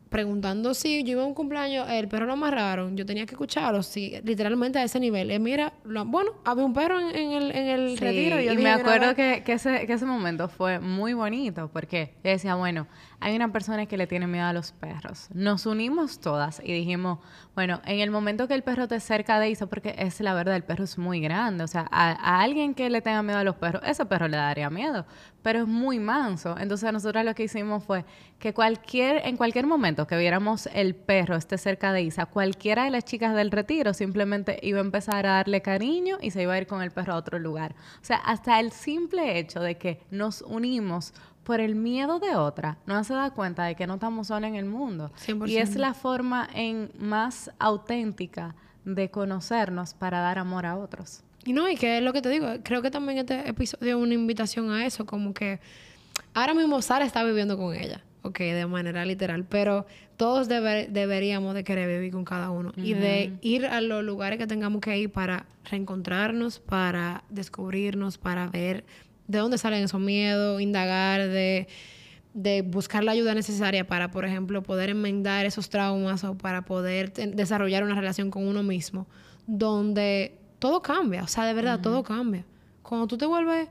preguntando 0.09 0.73
si 0.73 1.03
yo 1.03 1.11
iba 1.11 1.23
a 1.23 1.25
un 1.25 1.33
cumpleaños, 1.33 1.87
el 1.89 2.07
perro 2.07 2.25
lo 2.25 2.33
amarraron, 2.33 2.97
yo 2.97 3.05
tenía 3.05 3.25
que 3.25 3.35
escucharlo, 3.35 3.83
sí, 3.83 4.19
literalmente 4.23 4.79
a 4.79 4.83
ese 4.83 4.99
nivel. 4.99 5.31
Eh, 5.31 5.39
mira, 5.39 5.73
bueno, 5.83 6.31
había 6.43 6.65
un 6.65 6.73
perro 6.73 6.99
en, 6.99 7.31
el, 7.31 7.51
en 7.51 7.67
el 7.67 7.97
retiro. 7.97 8.41
Y, 8.41 8.57
me 8.57 8.71
acuerdo 8.71 9.15
que, 9.15 9.43
que, 9.45 9.53
ese, 9.53 9.85
que 9.85 9.93
ese 9.93 10.05
momento 10.05 10.49
fue 10.49 10.79
muy 10.79 11.13
bonito 11.13 11.69
porque 11.71 12.15
yo 12.23 12.31
decía, 12.31 12.55
bueno, 12.55 12.87
hay 13.19 13.35
una 13.35 13.51
persona 13.51 13.85
que 13.85 13.97
le 13.97 14.07
tiene 14.07 14.27
miedo 14.27 14.45
a 14.45 14.53
los 14.53 14.71
perros. 14.71 15.27
Nos 15.33 15.65
unimos 15.65 16.19
todas 16.19 16.61
y 16.63 16.71
dijimos, 16.71 17.19
bueno, 17.55 17.81
en 17.85 17.99
el 17.99 18.11
momento 18.11 18.47
que 18.47 18.53
el 18.53 18.63
perro 18.63 18.87
te 18.87 18.99
cerca 18.99 19.39
de 19.39 19.51
eso, 19.51 19.67
porque 19.67 19.95
es 19.97 20.21
la 20.21 20.33
verdad, 20.33 20.55
el 20.55 20.63
perro 20.63 20.85
es 20.85 20.97
muy 20.97 21.19
grande, 21.19 21.63
o 21.63 21.67
sea, 21.67 21.87
a, 21.91 22.41
alguien 22.41 22.73
que 22.73 22.89
le 22.89 23.01
tenga 23.01 23.21
miedo 23.21 23.37
a 23.37 23.43
los 23.43 23.55
perros, 23.55 23.81
ese 23.85 24.05
perro 24.05 24.27
le 24.27 24.37
daría 24.37 24.69
miedo, 24.69 25.05
pero 25.41 25.59
es 25.59 25.67
muy 25.67 25.99
manso. 25.99 26.55
Entonces 26.57 26.91
nosotros 26.93 27.25
lo 27.25 27.35
que 27.35 27.43
hicimos 27.43 27.83
fue 27.83 28.05
que 28.39 28.53
cualquier, 28.53 29.27
en 29.27 29.35
cualquier 29.35 29.67
momento 29.67 29.98
que 30.07 30.17
viéramos 30.17 30.67
el 30.73 30.95
perro 30.95 31.35
esté 31.35 31.57
cerca 31.57 31.93
de 31.93 32.01
Isa, 32.01 32.25
cualquiera 32.25 32.83
de 32.83 32.91
las 32.91 33.05
chicas 33.05 33.35
del 33.35 33.51
retiro 33.51 33.93
simplemente 33.93 34.59
iba 34.61 34.79
a 34.79 34.81
empezar 34.81 35.25
a 35.25 35.33
darle 35.33 35.61
cariño 35.61 36.17
y 36.21 36.31
se 36.31 36.43
iba 36.43 36.53
a 36.53 36.57
ir 36.57 36.67
con 36.67 36.81
el 36.81 36.91
perro 36.91 37.13
a 37.13 37.17
otro 37.17 37.39
lugar. 37.39 37.75
O 38.01 38.05
sea, 38.05 38.17
hasta 38.17 38.59
el 38.59 38.71
simple 38.71 39.39
hecho 39.39 39.59
de 39.59 39.77
que 39.77 40.01
nos 40.11 40.41
unimos 40.41 41.13
por 41.43 41.59
el 41.59 41.75
miedo 41.75 42.19
de 42.19 42.35
otra, 42.35 42.77
no 42.85 43.03
se 43.03 43.13
da 43.13 43.31
cuenta 43.31 43.63
de 43.63 43.75
que 43.75 43.87
no 43.87 43.95
estamos 43.95 44.27
solos 44.27 44.47
en 44.47 44.55
el 44.55 44.65
mundo. 44.65 45.11
Y 45.47 45.57
es 45.57 45.75
la 45.75 45.93
forma 45.93 46.47
en 46.53 46.91
más 46.99 47.51
auténtica 47.57 48.55
de 48.85 49.09
conocernos 49.09 49.93
para 49.93 50.19
dar 50.19 50.37
amor 50.37 50.65
a 50.65 50.77
otros. 50.77 51.23
Y 51.45 51.53
no, 51.53 51.69
y 51.69 51.75
que 51.75 51.97
es 51.97 52.03
lo 52.03 52.13
que 52.13 52.21
te 52.21 52.29
digo, 52.29 52.47
creo 52.63 52.81
que 52.81 52.91
también 52.91 53.19
este 53.19 53.49
episodio 53.49 53.97
es 53.97 54.03
una 54.03 54.13
invitación 54.13 54.71
a 54.71 54.85
eso, 54.85 55.05
como 55.05 55.33
que 55.33 55.59
ahora 56.33 56.53
mismo 56.53 56.81
Sara 56.81 57.05
está 57.05 57.23
viviendo 57.23 57.57
con 57.57 57.73
ella, 57.73 58.03
ok, 58.21 58.39
de 58.39 58.65
manera 58.65 59.05
literal, 59.05 59.45
pero 59.45 59.85
todos 60.17 60.47
deberíamos 60.47 61.53
de 61.53 61.63
querer 61.63 61.87
vivir 61.87 62.11
con 62.11 62.25
cada 62.25 62.49
uno 62.51 62.73
y 62.75 62.93
de 62.93 63.33
ir 63.41 63.65
a 63.65 63.81
los 63.81 64.03
lugares 64.03 64.37
que 64.37 64.47
tengamos 64.47 64.81
que 64.81 64.97
ir 64.97 65.11
para 65.11 65.45
reencontrarnos, 65.69 66.59
para 66.59 67.23
descubrirnos, 67.29 68.17
para 68.17 68.47
ver 68.47 68.83
de 69.27 69.39
dónde 69.39 69.57
salen 69.57 69.83
esos 69.83 70.01
miedos, 70.01 70.59
indagar, 70.59 71.29
de, 71.29 71.67
buscar 72.65 73.03
la 73.03 73.11
ayuda 73.11 73.33
necesaria 73.33 73.85
para, 73.85 74.11
por 74.11 74.25
ejemplo, 74.25 74.63
poder 74.63 74.89
enmendar 74.89 75.45
esos 75.45 75.69
traumas 75.69 76.23
o 76.23 76.35
para 76.35 76.65
poder 76.65 77.13
desarrollar 77.13 77.83
una 77.83 77.95
relación 77.95 78.31
con 78.31 78.47
uno 78.47 78.63
mismo, 78.63 79.07
donde 79.45 80.37
todo 80.57 80.81
cambia, 80.81 81.23
o 81.23 81.27
sea, 81.27 81.45
de 81.45 81.53
verdad, 81.53 81.79
todo 81.79 82.03
cambia. 82.03 82.43
Cuando 82.81 83.07
tú 83.07 83.17
te 83.17 83.25
vuelves 83.25 83.69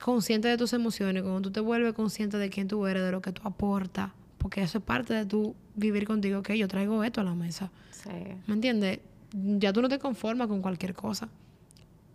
consciente 0.00 0.48
de 0.48 0.56
tus 0.56 0.72
emociones, 0.72 1.22
cuando 1.22 1.42
tú 1.42 1.50
te 1.50 1.60
vuelves 1.60 1.94
consciente 1.94 2.38
de 2.38 2.50
quién 2.50 2.68
tú 2.68 2.86
eres, 2.86 3.02
de 3.02 3.12
lo 3.12 3.20
que 3.20 3.32
tú 3.32 3.42
aportas, 3.44 4.10
porque 4.38 4.62
eso 4.62 4.78
es 4.78 4.84
parte 4.84 5.14
de 5.14 5.26
tu 5.26 5.54
vivir 5.74 6.06
contigo, 6.06 6.42
que 6.42 6.56
yo 6.56 6.68
traigo 6.68 7.02
esto 7.02 7.20
a 7.20 7.24
la 7.24 7.34
mesa. 7.34 7.70
Sí. 7.90 8.10
¿Me 8.46 8.54
entiendes? 8.54 9.00
Ya 9.32 9.72
tú 9.72 9.82
no 9.82 9.88
te 9.88 9.98
conformas 9.98 10.48
con 10.48 10.62
cualquier 10.62 10.94
cosa. 10.94 11.28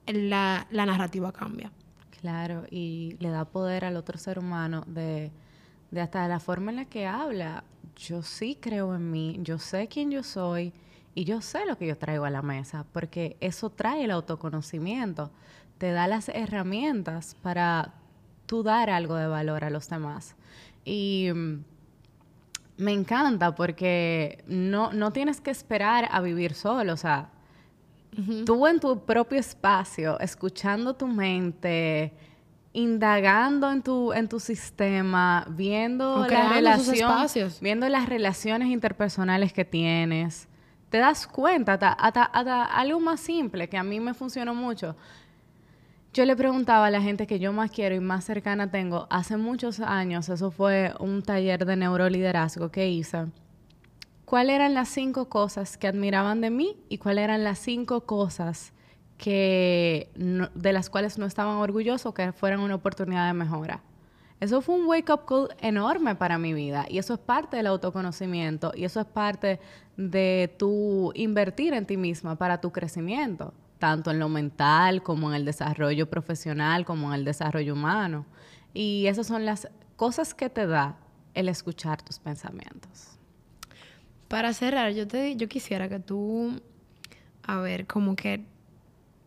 La, 0.08 0.68
la 0.72 0.86
narrativa 0.86 1.32
cambia. 1.32 1.72
Claro, 2.22 2.66
y 2.70 3.16
le 3.20 3.30
da 3.30 3.46
poder 3.46 3.84
al 3.84 3.98
otro 3.98 4.18
ser 4.18 4.38
humano 4.38 4.84
de, 4.88 5.32
de 5.90 6.02
hasta 6.02 6.28
la 6.28 6.40
forma 6.40 6.72
en 6.72 6.78
la 6.78 6.86
que 6.86 7.08
habla. 7.08 7.64
Yo 7.98 8.22
sí 8.24 8.58
creo 8.60 8.96
en 8.96 9.12
mí, 9.12 9.40
yo 9.42 9.60
sé 9.60 9.88
quién 9.88 10.12
yo 10.12 10.24
soy 10.24 10.74
y 11.14 11.26
yo 11.26 11.42
sé 11.42 11.66
lo 11.66 11.78
que 11.78 11.88
yo 11.88 11.98
traigo 11.98 12.26
a 12.26 12.30
la 12.30 12.42
mesa, 12.42 12.86
porque 12.94 13.36
eso 13.42 13.70
trae 13.70 14.06
el 14.06 14.12
autoconocimiento, 14.12 15.32
te 15.82 15.92
da 15.92 16.08
las 16.08 16.30
herramientas 16.30 17.36
para 17.42 17.96
tú 18.46 18.62
dar 18.62 18.92
algo 18.92 19.16
de 19.16 19.26
valor 19.26 19.64
a 19.64 19.72
los 19.72 19.90
demás. 19.90 20.36
Y 20.86 21.32
mm, 21.34 21.64
me 22.78 22.92
encanta 22.92 23.56
porque 23.56 24.44
no, 24.46 24.94
no 24.94 25.10
tienes 25.10 25.42
que 25.42 25.50
esperar 25.50 26.08
a 26.12 26.22
vivir 26.22 26.54
solo, 26.54 26.94
o 26.94 26.98
sea, 26.98 27.32
tú 28.46 28.68
en 28.68 28.80
tu 28.80 29.04
propio 29.06 29.40
espacio, 29.40 30.20
escuchando 30.20 30.94
tu 30.94 31.08
mente, 31.08 32.14
indagando 32.74 33.72
en 33.72 33.82
tu, 33.82 34.14
en 34.14 34.30
tu 34.30 34.40
sistema, 34.40 35.48
viendo 35.50 36.28
las 36.28 36.54
relaciones, 36.54 37.60
viendo 37.60 37.90
las 37.90 38.08
relaciones 38.08 38.68
interpersonales 38.68 39.52
que 39.52 39.66
tienes, 39.66 40.48
te 40.92 41.00
das 41.00 41.26
cuenta, 41.26 41.74
hasta, 41.74 42.66
algo 42.66 43.00
más 43.00 43.22
simple 43.22 43.68
que 43.68 43.78
a 43.78 43.84
mí 43.84 44.00
me 44.00 44.14
funcionó 44.14 44.54
mucho. 44.54 44.96
Yo 46.14 46.26
le 46.26 46.36
preguntaba 46.36 46.88
a 46.88 46.92
la 46.92 47.02
gente 47.02 47.26
que 47.26 47.40
yo 47.40 47.54
más 47.54 47.72
quiero 47.72 47.96
y 47.96 48.02
más 48.02 48.26
cercana 48.26 48.70
tengo, 48.70 49.08
hace 49.10 49.38
muchos 49.38 49.80
años, 49.80 50.28
eso 50.28 50.52
fue 50.52 50.94
un 51.00 51.22
taller 51.22 51.66
de 51.66 51.78
neuroliderazgo 51.78 52.70
que 52.70 52.90
hice, 52.90 53.28
cuáles 54.26 54.58
eran 54.58 54.74
las 54.74 54.90
cinco 54.90 55.30
cosas 55.30 55.78
que 55.78 55.88
admiraban 55.88 56.42
de 56.42 56.50
mí 56.50 56.76
y 56.90 56.98
cuáles 56.98 57.24
eran 57.24 57.46
las 57.46 57.60
cinco 57.60 58.02
cosas 58.02 58.74
que 59.18 60.10
de 60.16 60.74
las 60.74 60.90
cuales 60.90 61.18
no 61.18 61.26
estaban 61.26 61.56
orgullosos 61.56 62.14
que 62.14 62.34
fueran 62.34 62.60
una 62.60 62.76
oportunidad 62.76 63.28
de 63.28 63.34
mejora. 63.34 63.82
Eso 64.42 64.62
fue 64.62 64.76
un 64.76 64.88
wake 64.88 65.14
up 65.14 65.26
call 65.26 65.56
enorme 65.62 66.16
para 66.16 66.38
mi 66.38 66.54
vida 66.54 66.88
y 66.90 66.98
eso 66.98 67.14
es 67.14 67.20
parte 67.22 67.56
del 67.56 67.68
autoconocimiento 67.68 68.74
y 68.76 68.84
eso 68.84 69.00
es 69.00 69.06
parte 69.06 69.62
de 69.96 70.54
tu 70.58 71.14
invertir 71.16 71.74
en 71.74 71.86
ti 71.86 71.96
misma 71.96 72.36
para 72.36 72.60
tu 72.60 72.72
crecimiento, 72.72 73.54
tanto 73.82 74.12
en 74.12 74.20
lo 74.20 74.30
mental 74.30 75.04
como 75.04 75.30
en 75.30 75.36
el 75.36 75.44
desarrollo 75.44 76.10
profesional, 76.10 76.86
como 76.86 77.10
en 77.10 77.16
el 77.20 77.26
desarrollo 77.26 77.74
humano. 77.74 78.26
Y 78.74 79.08
esas 79.08 79.28
son 79.28 79.44
las 79.44 79.68
cosas 79.98 80.34
que 80.34 80.50
te 80.50 80.66
da 80.66 80.96
el 81.34 81.50
escuchar 81.50 82.02
tus 82.02 82.18
pensamientos. 82.20 83.18
Para 84.30 84.54
cerrar, 84.54 84.94
yo 84.94 85.06
te 85.06 85.36
yo 85.36 85.50
quisiera 85.50 85.90
que 85.90 86.00
tú 86.00 86.62
a 87.44 87.60
ver, 87.60 87.88
como 87.88 88.16
que 88.16 88.46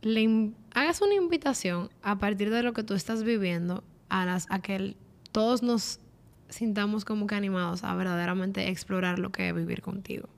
le 0.03 0.53
hagas 0.75 1.01
una 1.01 1.15
invitación 1.15 1.91
a 2.03 2.19
partir 2.19 2.51
de 2.51 2.63
lo 2.63 2.73
que 2.73 2.83
tú 2.83 2.95
estás 2.95 3.23
viviendo 3.23 3.83
a, 4.09 4.25
las, 4.27 4.47
a 4.51 4.61
que 4.61 4.97
todos 5.33 5.63
nos 5.63 6.01
sintamos 6.49 7.05
como 7.05 7.27
que 7.27 7.35
animados 7.35 7.85
a 7.85 7.95
verdaderamente 7.95 8.69
explorar 8.69 9.19
lo 9.19 9.33
que 9.33 9.49
es 9.49 9.55
vivir 9.55 9.83
contigo. 9.83 10.29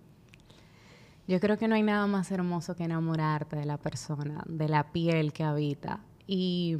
Yo 1.29 1.41
creo 1.41 1.59
que 1.59 1.67
no 1.67 1.75
hay 1.75 1.83
nada 1.83 2.07
más 2.07 2.31
hermoso 2.31 2.77
que 2.77 2.85
enamorarte 2.85 3.57
de 3.57 3.65
la 3.65 3.79
persona, 3.79 4.45
de 4.47 4.69
la 4.69 4.93
piel 4.93 5.33
que 5.33 5.43
habita. 5.43 6.01
Y 6.27 6.77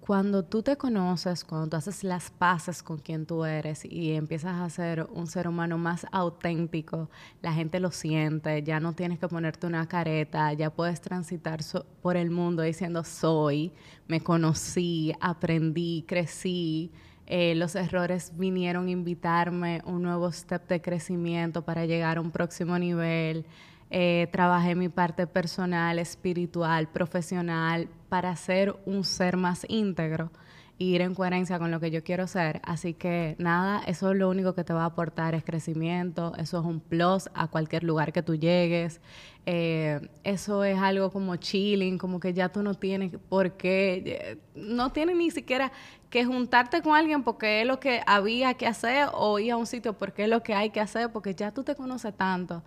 cuando 0.00 0.44
tú 0.44 0.62
te 0.62 0.76
conoces, 0.76 1.44
cuando 1.44 1.68
tú 1.68 1.76
haces 1.76 2.02
las 2.04 2.30
paces 2.30 2.82
con 2.82 2.98
quien 2.98 3.26
tú 3.26 3.44
eres 3.44 3.84
y 3.84 4.12
empiezas 4.12 4.58
a 4.60 4.70
ser 4.70 5.06
un 5.12 5.26
ser 5.26 5.46
humano 5.46 5.76
más 5.76 6.06
auténtico, 6.10 7.10
la 7.42 7.52
gente 7.52 7.80
lo 7.80 7.90
siente, 7.90 8.62
ya 8.62 8.80
no 8.80 8.94
tienes 8.94 9.18
que 9.18 9.28
ponerte 9.28 9.66
una 9.66 9.86
careta, 9.86 10.52
ya 10.54 10.70
puedes 10.70 11.02
transitar 11.02 11.60
por 12.00 12.16
el 12.16 12.30
mundo 12.30 12.62
diciendo 12.62 13.04
soy, 13.04 13.72
me 14.08 14.20
conocí, 14.20 15.12
aprendí, 15.20 16.04
crecí. 16.08 16.90
Eh, 17.32 17.54
los 17.54 17.76
errores 17.76 18.32
vinieron 18.36 18.88
a 18.88 18.90
invitarme 18.90 19.82
un 19.84 20.02
nuevo 20.02 20.32
step 20.32 20.66
de 20.66 20.80
crecimiento 20.80 21.62
para 21.62 21.86
llegar 21.86 22.18
a 22.18 22.20
un 22.20 22.32
próximo 22.32 22.76
nivel. 22.76 23.46
Eh, 23.88 24.26
trabajé 24.32 24.74
mi 24.74 24.88
parte 24.88 25.28
personal, 25.28 26.00
espiritual, 26.00 26.88
profesional, 26.88 27.88
para 28.08 28.34
ser 28.34 28.74
un 28.84 29.04
ser 29.04 29.36
más 29.36 29.64
íntegro 29.68 30.32
ir 30.80 31.02
en 31.02 31.14
coherencia 31.14 31.58
con 31.58 31.70
lo 31.70 31.78
que 31.78 31.90
yo 31.90 32.02
quiero 32.02 32.26
ser. 32.26 32.60
Así 32.64 32.94
que 32.94 33.36
nada, 33.38 33.82
eso 33.86 34.10
es 34.10 34.16
lo 34.16 34.30
único 34.30 34.54
que 34.54 34.64
te 34.64 34.72
va 34.72 34.82
a 34.82 34.86
aportar 34.86 35.34
es 35.34 35.44
crecimiento, 35.44 36.32
eso 36.38 36.58
es 36.58 36.64
un 36.64 36.80
plus 36.80 37.28
a 37.34 37.48
cualquier 37.48 37.84
lugar 37.84 38.14
que 38.14 38.22
tú 38.22 38.34
llegues. 38.34 39.02
Eh, 39.44 40.00
eso 40.24 40.64
es 40.64 40.78
algo 40.78 41.10
como 41.10 41.36
chilling, 41.36 41.98
como 41.98 42.18
que 42.18 42.32
ya 42.32 42.48
tú 42.48 42.62
no 42.62 42.74
tienes 42.74 43.12
por 43.28 43.58
qué, 43.58 44.02
eh, 44.06 44.38
no 44.54 44.90
tienes 44.90 45.16
ni 45.16 45.30
siquiera 45.30 45.70
que 46.08 46.24
juntarte 46.24 46.80
con 46.80 46.96
alguien 46.96 47.24
porque 47.24 47.60
es 47.60 47.66
lo 47.66 47.78
que 47.78 48.00
había 48.06 48.54
que 48.54 48.66
hacer 48.66 49.08
o 49.12 49.38
ir 49.38 49.52
a 49.52 49.58
un 49.58 49.66
sitio 49.66 49.92
porque 49.98 50.24
es 50.24 50.30
lo 50.30 50.42
que 50.42 50.54
hay 50.54 50.70
que 50.70 50.80
hacer, 50.80 51.12
porque 51.12 51.34
ya 51.34 51.52
tú 51.52 51.62
te 51.62 51.74
conoces 51.74 52.14
tanto 52.16 52.62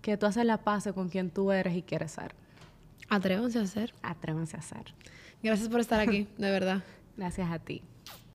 que 0.00 0.16
tú 0.16 0.24
haces 0.24 0.46
la 0.46 0.56
paz 0.56 0.88
con 0.94 1.10
quien 1.10 1.30
tú 1.30 1.52
eres 1.52 1.76
y 1.76 1.82
quieres 1.82 2.12
ser. 2.12 2.34
Atrévanse 3.10 3.58
a 3.58 3.66
ser. 3.66 3.92
Atrévanse 4.00 4.56
a 4.56 4.62
ser. 4.62 4.94
Gracias 5.42 5.68
por 5.68 5.80
estar 5.80 6.00
aquí, 6.00 6.26
de 6.38 6.50
verdad. 6.50 6.82
Gracias 7.18 7.50
a 7.50 7.58
ti. 7.58 7.82